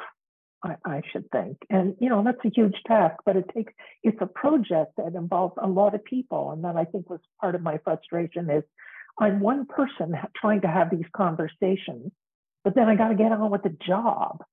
I, 0.64 0.76
I, 0.84 1.02
should 1.12 1.30
think. 1.30 1.58
And 1.70 1.96
you 2.00 2.08
know, 2.08 2.22
that's 2.24 2.44
a 2.44 2.50
huge 2.54 2.76
task, 2.86 3.16
but 3.24 3.36
it 3.36 3.50
takes 3.54 3.72
it's 4.02 4.18
a 4.20 4.26
project 4.26 4.92
that 4.96 5.14
involves 5.14 5.54
a 5.60 5.66
lot 5.66 5.94
of 5.94 6.04
people, 6.04 6.52
and 6.52 6.64
that 6.64 6.76
I 6.76 6.84
think 6.84 7.10
was 7.10 7.20
part 7.40 7.54
of 7.54 7.62
my 7.62 7.78
frustration 7.78 8.48
is 8.50 8.62
I'm 9.18 9.40
one 9.40 9.66
person 9.66 10.14
trying 10.36 10.60
to 10.62 10.68
have 10.68 10.90
these 10.90 11.06
conversations, 11.16 12.12
but 12.64 12.74
then 12.74 12.88
I 12.88 12.94
got 12.94 13.08
to 13.08 13.14
get 13.14 13.32
on 13.32 13.50
with 13.50 13.62
the 13.62 13.76
job. 13.86 14.44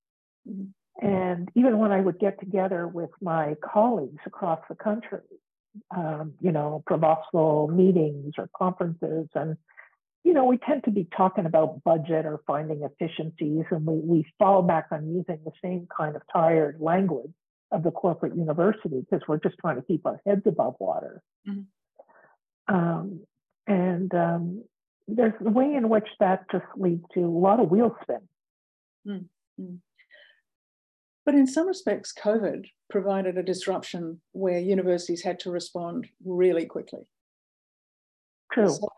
Mm-hmm. 0.48 0.66
And 1.02 1.50
even 1.56 1.78
when 1.78 1.92
I 1.92 2.02
would 2.02 2.20
get 2.20 2.40
together 2.40 2.88
with 2.88 3.12
my 3.22 3.56
colleagues 3.64 4.22
across 4.26 4.60
the 4.68 4.76
country, 4.76 5.22
um, 5.96 6.34
you 6.42 6.52
know, 6.52 6.84
provostial 6.86 7.70
meetings 7.70 8.34
or 8.38 8.50
conferences, 8.58 9.30
and 9.34 9.56
you 10.24 10.34
know, 10.34 10.44
we 10.44 10.58
tend 10.58 10.84
to 10.84 10.92
be 10.92 11.08
talking 11.16 11.46
about 11.46 11.84
budget 11.84 12.26
or 12.26 12.42
finding 12.46 12.84
efficiencies, 12.84 13.66
and 13.72 13.86
we, 13.86 14.00
we 14.00 14.26
fall 14.38 14.62
back 14.62 14.88
on 14.92 15.08
using 15.08 15.40
the 15.46 15.52
same 15.64 15.88
kind 15.96 16.16
of 16.16 16.22
tired 16.32 16.78
language 16.80 17.32
of 17.72 17.84
the 17.84 17.92
corporate 17.92 18.36
university 18.36 19.02
because 19.02 19.26
we're 19.28 19.40
just 19.40 19.56
trying 19.60 19.78
to 19.78 19.82
keep 19.84 20.06
our 20.06 20.20
heads 20.26 20.42
above 20.46 20.76
water. 20.80 21.22
Mm-hmm. 21.48 22.76
Um, 22.76 23.22
and 23.68 24.14
um, 24.14 24.64
there's 25.08 25.34
the 25.40 25.50
way 25.50 25.74
in 25.74 25.90
which 25.90 26.08
that 26.20 26.46
just 26.52 26.66
leads 26.76 27.04
to 27.14 27.22
a 27.22 27.28
lot 27.28 27.60
of 27.60 27.70
wheel 27.70 27.96
spin. 28.02 28.28
Mm-hmm. 29.08 29.76
But 31.26 31.36
in 31.36 31.48
some 31.48 31.68
respects, 31.68 32.12
COVID 32.14 32.66
provided 32.90 33.38
a 33.38 33.44
disruption 33.44 34.20
where 34.32 34.60
universities 34.60 35.22
had 35.24 35.40
to 35.42 35.52
respond 35.52 36.08
really 36.26 36.66
quickly. 36.66 37.08
True. 38.52 38.70
So, 38.70 38.90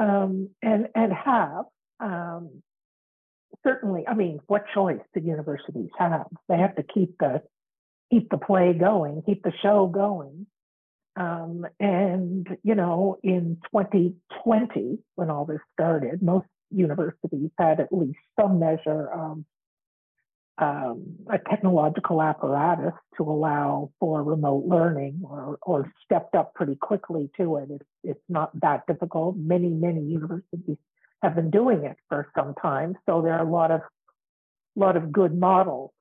um, 0.00 0.48
and 0.62 0.88
and 0.94 1.12
have 1.12 1.66
um, 2.00 2.62
certainly. 3.64 4.04
I 4.08 4.14
mean, 4.14 4.40
what 4.46 4.64
choice 4.74 5.00
do 5.14 5.20
universities 5.20 5.90
have? 5.98 6.26
They 6.48 6.56
have 6.56 6.74
to 6.76 6.82
keep 6.82 7.18
the 7.18 7.42
keep 8.10 8.30
the 8.30 8.38
play 8.38 8.72
going, 8.72 9.22
keep 9.24 9.42
the 9.42 9.52
show 9.62 9.86
going. 9.86 10.46
Um, 11.16 11.66
and 11.78 12.46
you 12.62 12.74
know, 12.74 13.18
in 13.22 13.58
2020, 13.72 14.98
when 15.16 15.30
all 15.30 15.44
this 15.44 15.60
started, 15.74 16.22
most 16.22 16.46
universities 16.70 17.50
had 17.58 17.80
at 17.80 17.92
least 17.92 18.18
some 18.40 18.58
measure 18.58 19.08
of 19.12 19.44
um, 20.60 21.16
a 21.30 21.38
technological 21.38 22.20
apparatus 22.20 22.92
to 23.16 23.22
allow 23.22 23.90
for 23.98 24.22
remote 24.22 24.66
learning 24.66 25.22
or, 25.24 25.58
or 25.62 25.90
stepped 26.04 26.34
up 26.34 26.54
pretty 26.54 26.76
quickly 26.76 27.30
to 27.38 27.56
it. 27.56 27.68
It's, 27.70 27.84
it's 28.04 28.24
not 28.28 28.50
that 28.60 28.86
difficult. 28.86 29.36
Many, 29.36 29.70
many 29.70 30.02
universities 30.02 30.76
have 31.22 31.34
been 31.34 31.50
doing 31.50 31.84
it 31.84 31.96
for 32.08 32.28
some 32.36 32.54
time. 32.60 32.96
So 33.06 33.22
there 33.22 33.34
are 33.34 33.46
a 33.46 33.50
lot 33.50 33.70
of, 33.70 33.80
lot 34.76 34.96
of 34.96 35.10
good 35.10 35.38
models. 35.38 35.92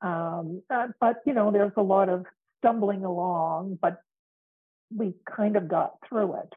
Um, 0.00 0.62
uh, 0.70 0.88
but, 1.00 1.16
you 1.26 1.34
know, 1.34 1.50
there's 1.50 1.72
a 1.76 1.82
lot 1.82 2.08
of 2.08 2.24
stumbling 2.58 3.04
along, 3.04 3.78
but 3.82 4.00
we 4.96 5.14
kind 5.36 5.56
of 5.56 5.68
got 5.68 5.94
through 6.08 6.34
it. 6.34 6.52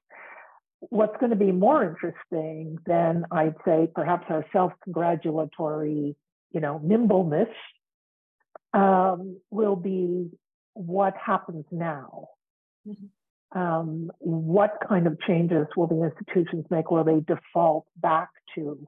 What's 0.90 1.18
going 1.20 1.32
to 1.32 1.36
be 1.36 1.52
more 1.52 1.84
interesting 1.84 2.78
than 2.86 3.26
I'd 3.32 3.56
say 3.66 3.90
perhaps 3.94 4.26
our 4.30 4.46
self-congratulatory 4.54 6.16
you 6.52 6.60
know, 6.60 6.80
nimbleness 6.84 7.50
um, 8.74 9.40
will 9.50 9.76
be 9.76 10.30
what 10.74 11.16
happens 11.18 11.66
now. 11.72 12.28
Mm-hmm. 12.88 13.60
Um, 13.60 14.12
what 14.20 14.78
kind 14.88 15.08
of 15.08 15.20
changes 15.28 15.68
will 15.76 15.88
the 15.88 16.04
institutions 16.04 16.66
make? 16.70 16.90
Will 16.90 17.04
they 17.04 17.20
default 17.20 17.86
back 17.98 18.30
to 18.56 18.80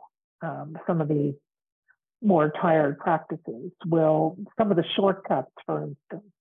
um, 0.42 0.78
some 0.88 1.02
of 1.02 1.10
the 1.10 1.36
more 2.22 2.52
tired 2.62 2.98
practices? 3.00 3.72
Will 3.86 4.38
some 4.58 4.72
of 4.72 4.78
the 4.78 4.86
shortcuts, 4.96 5.52
for 5.66 5.84
instance, 5.84 6.32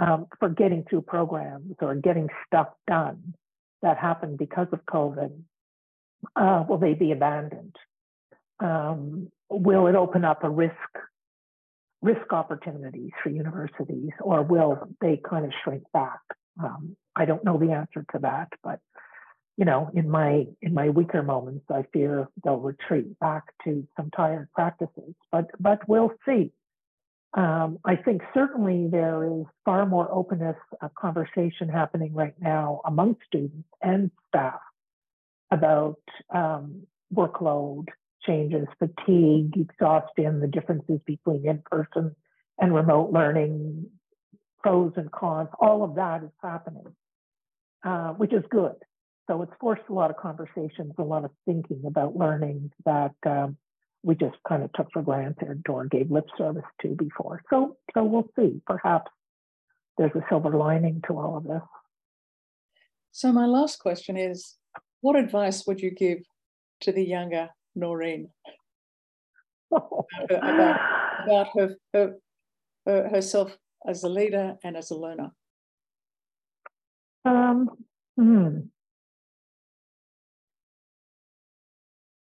um, 0.00 0.26
for 0.38 0.48
getting 0.48 0.84
through 0.88 1.02
programs 1.02 1.74
or 1.80 1.94
getting 1.94 2.28
stuff 2.46 2.68
done 2.86 3.34
that 3.82 3.98
happened 3.98 4.38
because 4.38 4.68
of 4.72 4.80
COVID, 4.86 5.38
uh, 6.34 6.64
will 6.66 6.78
they 6.78 6.94
be 6.94 7.12
abandoned? 7.12 7.76
Um, 8.60 9.30
will 9.50 9.86
it 9.86 9.94
open 9.94 10.24
up 10.24 10.44
a 10.44 10.50
risk 10.50 10.74
risk 12.02 12.32
opportunities 12.32 13.10
for 13.22 13.30
universities, 13.30 14.10
or 14.20 14.42
will 14.42 14.88
they 15.00 15.20
kind 15.28 15.44
of 15.44 15.52
shrink 15.64 15.82
back? 15.92 16.20
Um, 16.62 16.96
I 17.16 17.24
don't 17.24 17.44
know 17.44 17.58
the 17.58 17.72
answer 17.72 18.04
to 18.12 18.18
that, 18.20 18.48
but 18.62 18.80
you 19.56 19.64
know, 19.64 19.90
in 19.94 20.08
my 20.10 20.46
in 20.60 20.74
my 20.74 20.90
weaker 20.90 21.22
moments, 21.22 21.64
I 21.70 21.84
fear 21.92 22.28
they'll 22.44 22.60
retreat 22.60 23.18
back 23.18 23.44
to 23.64 23.86
some 23.96 24.10
tired 24.10 24.48
practices. 24.54 25.14
But 25.32 25.50
but 25.58 25.88
we'll 25.88 26.12
see. 26.26 26.52
Um, 27.34 27.78
I 27.84 27.96
think 27.96 28.22
certainly 28.32 28.88
there 28.90 29.24
is 29.24 29.44
far 29.64 29.84
more 29.84 30.10
openness, 30.10 30.56
a 30.80 30.88
conversation 30.88 31.68
happening 31.68 32.14
right 32.14 32.34
now 32.40 32.80
among 32.86 33.16
students 33.26 33.68
and 33.82 34.10
staff 34.28 34.60
about 35.50 36.00
um, 36.34 36.86
workload 37.14 37.88
changes, 38.26 38.66
fatigue, 38.78 39.52
exhaustion, 39.56 40.40
the 40.40 40.46
differences 40.46 41.00
between 41.06 41.46
in-person 41.46 42.14
and 42.58 42.74
remote 42.74 43.12
learning, 43.12 43.86
pros 44.62 44.92
and 44.96 45.10
cons, 45.12 45.48
all 45.60 45.84
of 45.84 45.94
that 45.96 46.22
is 46.22 46.30
happening, 46.42 46.86
uh, 47.84 48.10
which 48.14 48.32
is 48.32 48.42
good. 48.50 48.74
So 49.28 49.42
it's 49.42 49.52
forced 49.60 49.82
a 49.88 49.92
lot 49.92 50.10
of 50.10 50.16
conversations, 50.16 50.92
a 50.98 51.02
lot 51.02 51.24
of 51.24 51.30
thinking 51.44 51.82
about 51.86 52.16
learning 52.16 52.70
that 52.84 53.14
um, 53.26 53.56
we 54.02 54.14
just 54.14 54.36
kind 54.48 54.62
of 54.62 54.72
took 54.72 54.88
for 54.92 55.02
granted 55.02 55.62
or 55.68 55.84
gave 55.86 56.10
lip 56.10 56.26
service 56.38 56.64
to 56.82 56.88
before. 56.88 57.42
So, 57.50 57.76
so 57.92 58.04
we'll 58.04 58.28
see. 58.38 58.60
Perhaps 58.66 59.10
there's 59.98 60.14
a 60.14 60.24
silver 60.28 60.50
lining 60.50 61.02
to 61.08 61.18
all 61.18 61.36
of 61.36 61.44
this. 61.44 61.62
So 63.10 63.32
my 63.32 63.46
last 63.46 63.78
question 63.80 64.16
is, 64.16 64.56
what 65.00 65.16
advice 65.16 65.66
would 65.66 65.80
you 65.80 65.90
give 65.90 66.18
to 66.82 66.92
the 66.92 67.04
younger 67.04 67.50
Noreen 67.76 68.30
about, 69.70 70.06
about, 70.30 70.80
about 71.24 71.48
her, 71.54 71.76
her, 71.92 72.14
her, 72.86 73.08
herself 73.08 73.56
as 73.86 74.02
a 74.02 74.08
leader 74.08 74.56
and 74.64 74.76
as 74.76 74.90
a 74.90 74.96
learner? 74.96 75.30
Um, 77.24 77.70
hmm. 78.16 78.58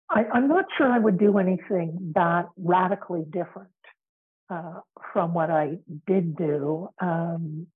I, 0.09 0.25
am 0.35 0.49
not 0.49 0.67
sure 0.79 0.91
I 0.91 0.99
would 0.99 1.19
do 1.19 1.39
anything 1.39 2.13
that 2.15 2.49
radically 2.57 3.25
different 3.29 3.71
uh, 4.49 4.81
from 5.13 5.35
what 5.35 5.51
I 5.51 5.79
did 6.07 6.37
do, 6.37 6.89
um, 7.01 7.67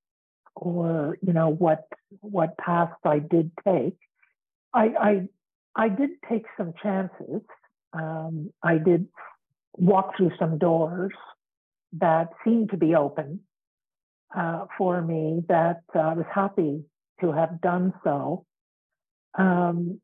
or 0.54 1.18
you 1.20 1.32
know 1.32 1.48
what 1.48 1.86
what 2.20 2.56
paths 2.56 2.92
I 3.04 3.18
did 3.18 3.50
take. 3.66 3.96
I, 4.72 4.84
I 5.00 5.28
I 5.74 5.88
did 5.88 6.10
take 6.28 6.44
some 6.56 6.72
chances. 6.82 7.42
Um, 7.92 8.52
I 8.62 8.78
did 8.78 9.06
walk 9.76 10.16
through 10.16 10.32
some 10.38 10.58
doors 10.58 11.12
that 11.92 12.30
seemed 12.44 12.70
to 12.70 12.76
be 12.76 12.94
open 12.94 13.40
uh, 14.36 14.66
for 14.78 15.00
me 15.02 15.42
that 15.48 15.82
uh, 15.94 16.00
I 16.00 16.14
was 16.14 16.26
happy 16.32 16.84
to 17.20 17.32
have 17.32 17.60
done 17.60 17.92
so. 18.04 18.44
Um, 19.38 20.00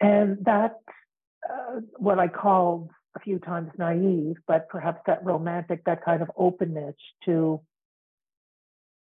and 0.00 0.38
that, 0.44 0.76
uh, 1.48 1.80
what 1.96 2.18
I 2.18 2.28
called 2.28 2.90
a 3.16 3.20
few 3.20 3.38
times 3.38 3.70
naive, 3.78 4.36
but 4.46 4.68
perhaps 4.68 5.00
that 5.06 5.24
romantic, 5.24 5.84
that 5.84 6.04
kind 6.04 6.22
of 6.22 6.30
openness 6.36 6.94
to 7.24 7.60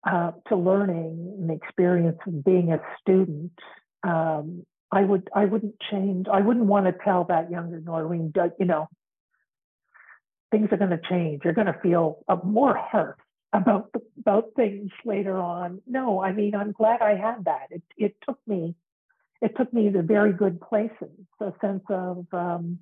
uh, 0.09 0.31
to 0.47 0.55
learning 0.55 1.35
and 1.39 1.51
experience 1.51 2.17
of 2.25 2.43
being 2.43 2.71
a 2.71 2.79
student 3.01 3.51
um, 4.03 4.65
I 4.91 5.03
would 5.03 5.29
I 5.35 5.45
wouldn't 5.45 5.75
change. 5.91 6.27
I 6.31 6.41
wouldn't 6.41 6.65
want 6.65 6.85
to 6.85 6.93
tell 7.03 7.25
that 7.25 7.51
younger 7.51 7.79
Noreen, 7.79 8.33
you 8.59 8.65
know, 8.65 8.87
things 10.51 10.69
are 10.71 10.77
going 10.77 10.91
to 10.91 11.01
change. 11.09 11.41
You're 11.43 11.53
going 11.53 11.67
to 11.67 11.79
feel 11.81 12.23
a 12.27 12.37
more 12.43 12.77
hurt 12.77 13.17
about 13.53 13.93
about 14.19 14.45
things 14.55 14.91
later 15.05 15.37
on. 15.37 15.81
No, 15.87 16.21
I 16.21 16.31
mean 16.31 16.55
I'm 16.55 16.71
glad 16.71 17.01
I 17.01 17.15
had 17.15 17.45
that. 17.45 17.67
It 17.71 17.83
it 17.97 18.15
took 18.25 18.39
me 18.47 18.75
it 19.41 19.55
took 19.57 19.71
me 19.73 19.91
to 19.91 20.01
very 20.01 20.33
good 20.33 20.59
places. 20.61 21.11
A 21.41 21.53
sense 21.61 21.83
of 21.89 22.25
um, 22.31 22.79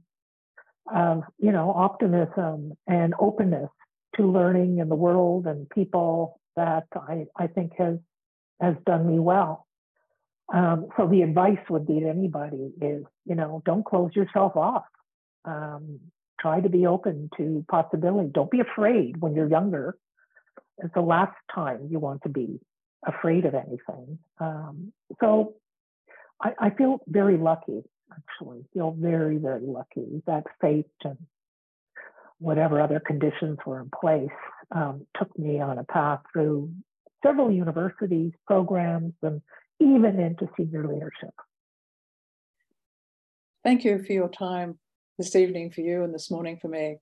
of 0.93 1.23
you 1.39 1.51
know 1.51 1.71
optimism 1.71 2.73
and 2.87 3.13
openness 3.19 3.69
to 4.15 4.31
learning 4.31 4.77
in 4.79 4.89
the 4.89 4.95
world 4.95 5.47
and 5.47 5.69
people 5.69 6.39
that 6.55 6.85
I 6.95 7.25
I 7.35 7.47
think 7.47 7.73
has 7.77 7.97
has 8.61 8.75
done 8.85 9.07
me 9.07 9.19
well. 9.19 9.64
Um, 10.53 10.87
so 10.95 11.07
the 11.07 11.23
advice 11.23 11.59
would 11.69 11.87
be 11.87 12.01
to 12.01 12.07
anybody 12.07 12.71
is, 12.81 13.03
you 13.25 13.35
know, 13.35 13.61
don't 13.65 13.85
close 13.85 14.15
yourself 14.15 14.55
off. 14.55 14.85
Um, 15.43 15.99
try 16.39 16.61
to 16.61 16.69
be 16.69 16.85
open 16.85 17.29
to 17.37 17.65
possibility. 17.69 18.29
Don't 18.33 18.51
be 18.51 18.59
afraid 18.59 19.19
when 19.19 19.33
you're 19.33 19.49
younger. 19.49 19.97
It's 20.77 20.93
the 20.93 21.01
last 21.01 21.35
time 21.53 21.87
you 21.89 21.99
want 21.99 22.21
to 22.23 22.29
be 22.29 22.59
afraid 23.05 23.45
of 23.45 23.55
anything. 23.55 24.19
Um, 24.39 24.91
so 25.19 25.55
I, 26.41 26.51
I, 26.59 26.69
feel 26.71 26.99
very 27.07 27.37
lucky, 27.37 27.83
actually, 28.11 28.65
feel 28.73 28.95
very, 28.99 29.37
very 29.37 29.65
lucky 29.65 30.21
that 30.25 30.43
fate 30.59 30.87
and 31.03 31.17
whatever 32.39 32.81
other 32.81 32.99
conditions 32.99 33.57
were 33.65 33.79
in 33.79 33.89
place 33.99 34.27
um, 34.71 35.05
took 35.17 35.37
me 35.37 35.61
on 35.61 35.77
a 35.77 35.83
path 35.83 36.19
through 36.33 36.71
several 37.25 37.51
universities, 37.51 38.33
programs, 38.45 39.13
and 39.21 39.41
even 39.80 40.19
into 40.19 40.47
senior 40.57 40.88
leadership. 40.88 41.34
Thank 43.63 43.84
you 43.84 44.03
for 44.03 44.13
your 44.13 44.30
time 44.30 44.78
this 45.17 45.36
evening 45.36 45.71
for 45.71 45.82
you 45.82 46.03
and 46.03 46.13
this 46.13 46.30
morning 46.30 46.59
for 46.61 46.67
me. 46.67 46.97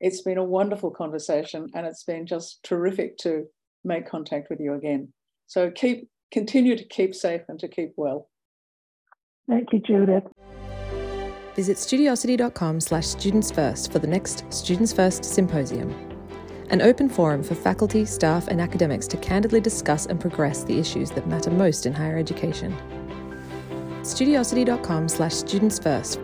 It's 0.00 0.22
been 0.22 0.38
a 0.38 0.44
wonderful 0.44 0.90
conversation 0.90 1.68
and 1.74 1.86
it's 1.86 2.04
been 2.04 2.26
just 2.26 2.62
terrific 2.62 3.16
to 3.18 3.44
make 3.84 4.08
contact 4.08 4.48
with 4.50 4.60
you 4.60 4.74
again. 4.74 5.12
So 5.46 5.70
keep 5.70 6.08
continue 6.32 6.76
to 6.76 6.84
keep 6.84 7.14
safe 7.14 7.42
and 7.48 7.58
to 7.60 7.68
keep 7.68 7.92
well. 7.96 8.28
Thank 9.48 9.72
you, 9.72 9.80
Judyth. 9.80 10.30
Visit 11.54 11.76
studiosity.com 11.76 12.80
slash 12.80 13.06
students 13.06 13.50
first 13.50 13.92
for 13.92 14.00
the 14.00 14.06
next 14.06 14.52
Students 14.52 14.92
First 14.92 15.24
Symposium, 15.24 15.94
an 16.70 16.82
open 16.82 17.08
forum 17.08 17.42
for 17.42 17.54
faculty, 17.54 18.04
staff, 18.04 18.48
and 18.48 18.60
academics 18.60 19.06
to 19.08 19.16
candidly 19.18 19.60
discuss 19.60 20.06
and 20.06 20.20
progress 20.20 20.64
the 20.64 20.78
issues 20.78 21.10
that 21.12 21.26
matter 21.26 21.50
most 21.50 21.86
in 21.86 21.92
higher 21.92 22.18
education. 22.18 22.76
studiosity.com 24.02 25.08
slash 25.08 25.34
students 25.34 25.78
first 25.78 26.20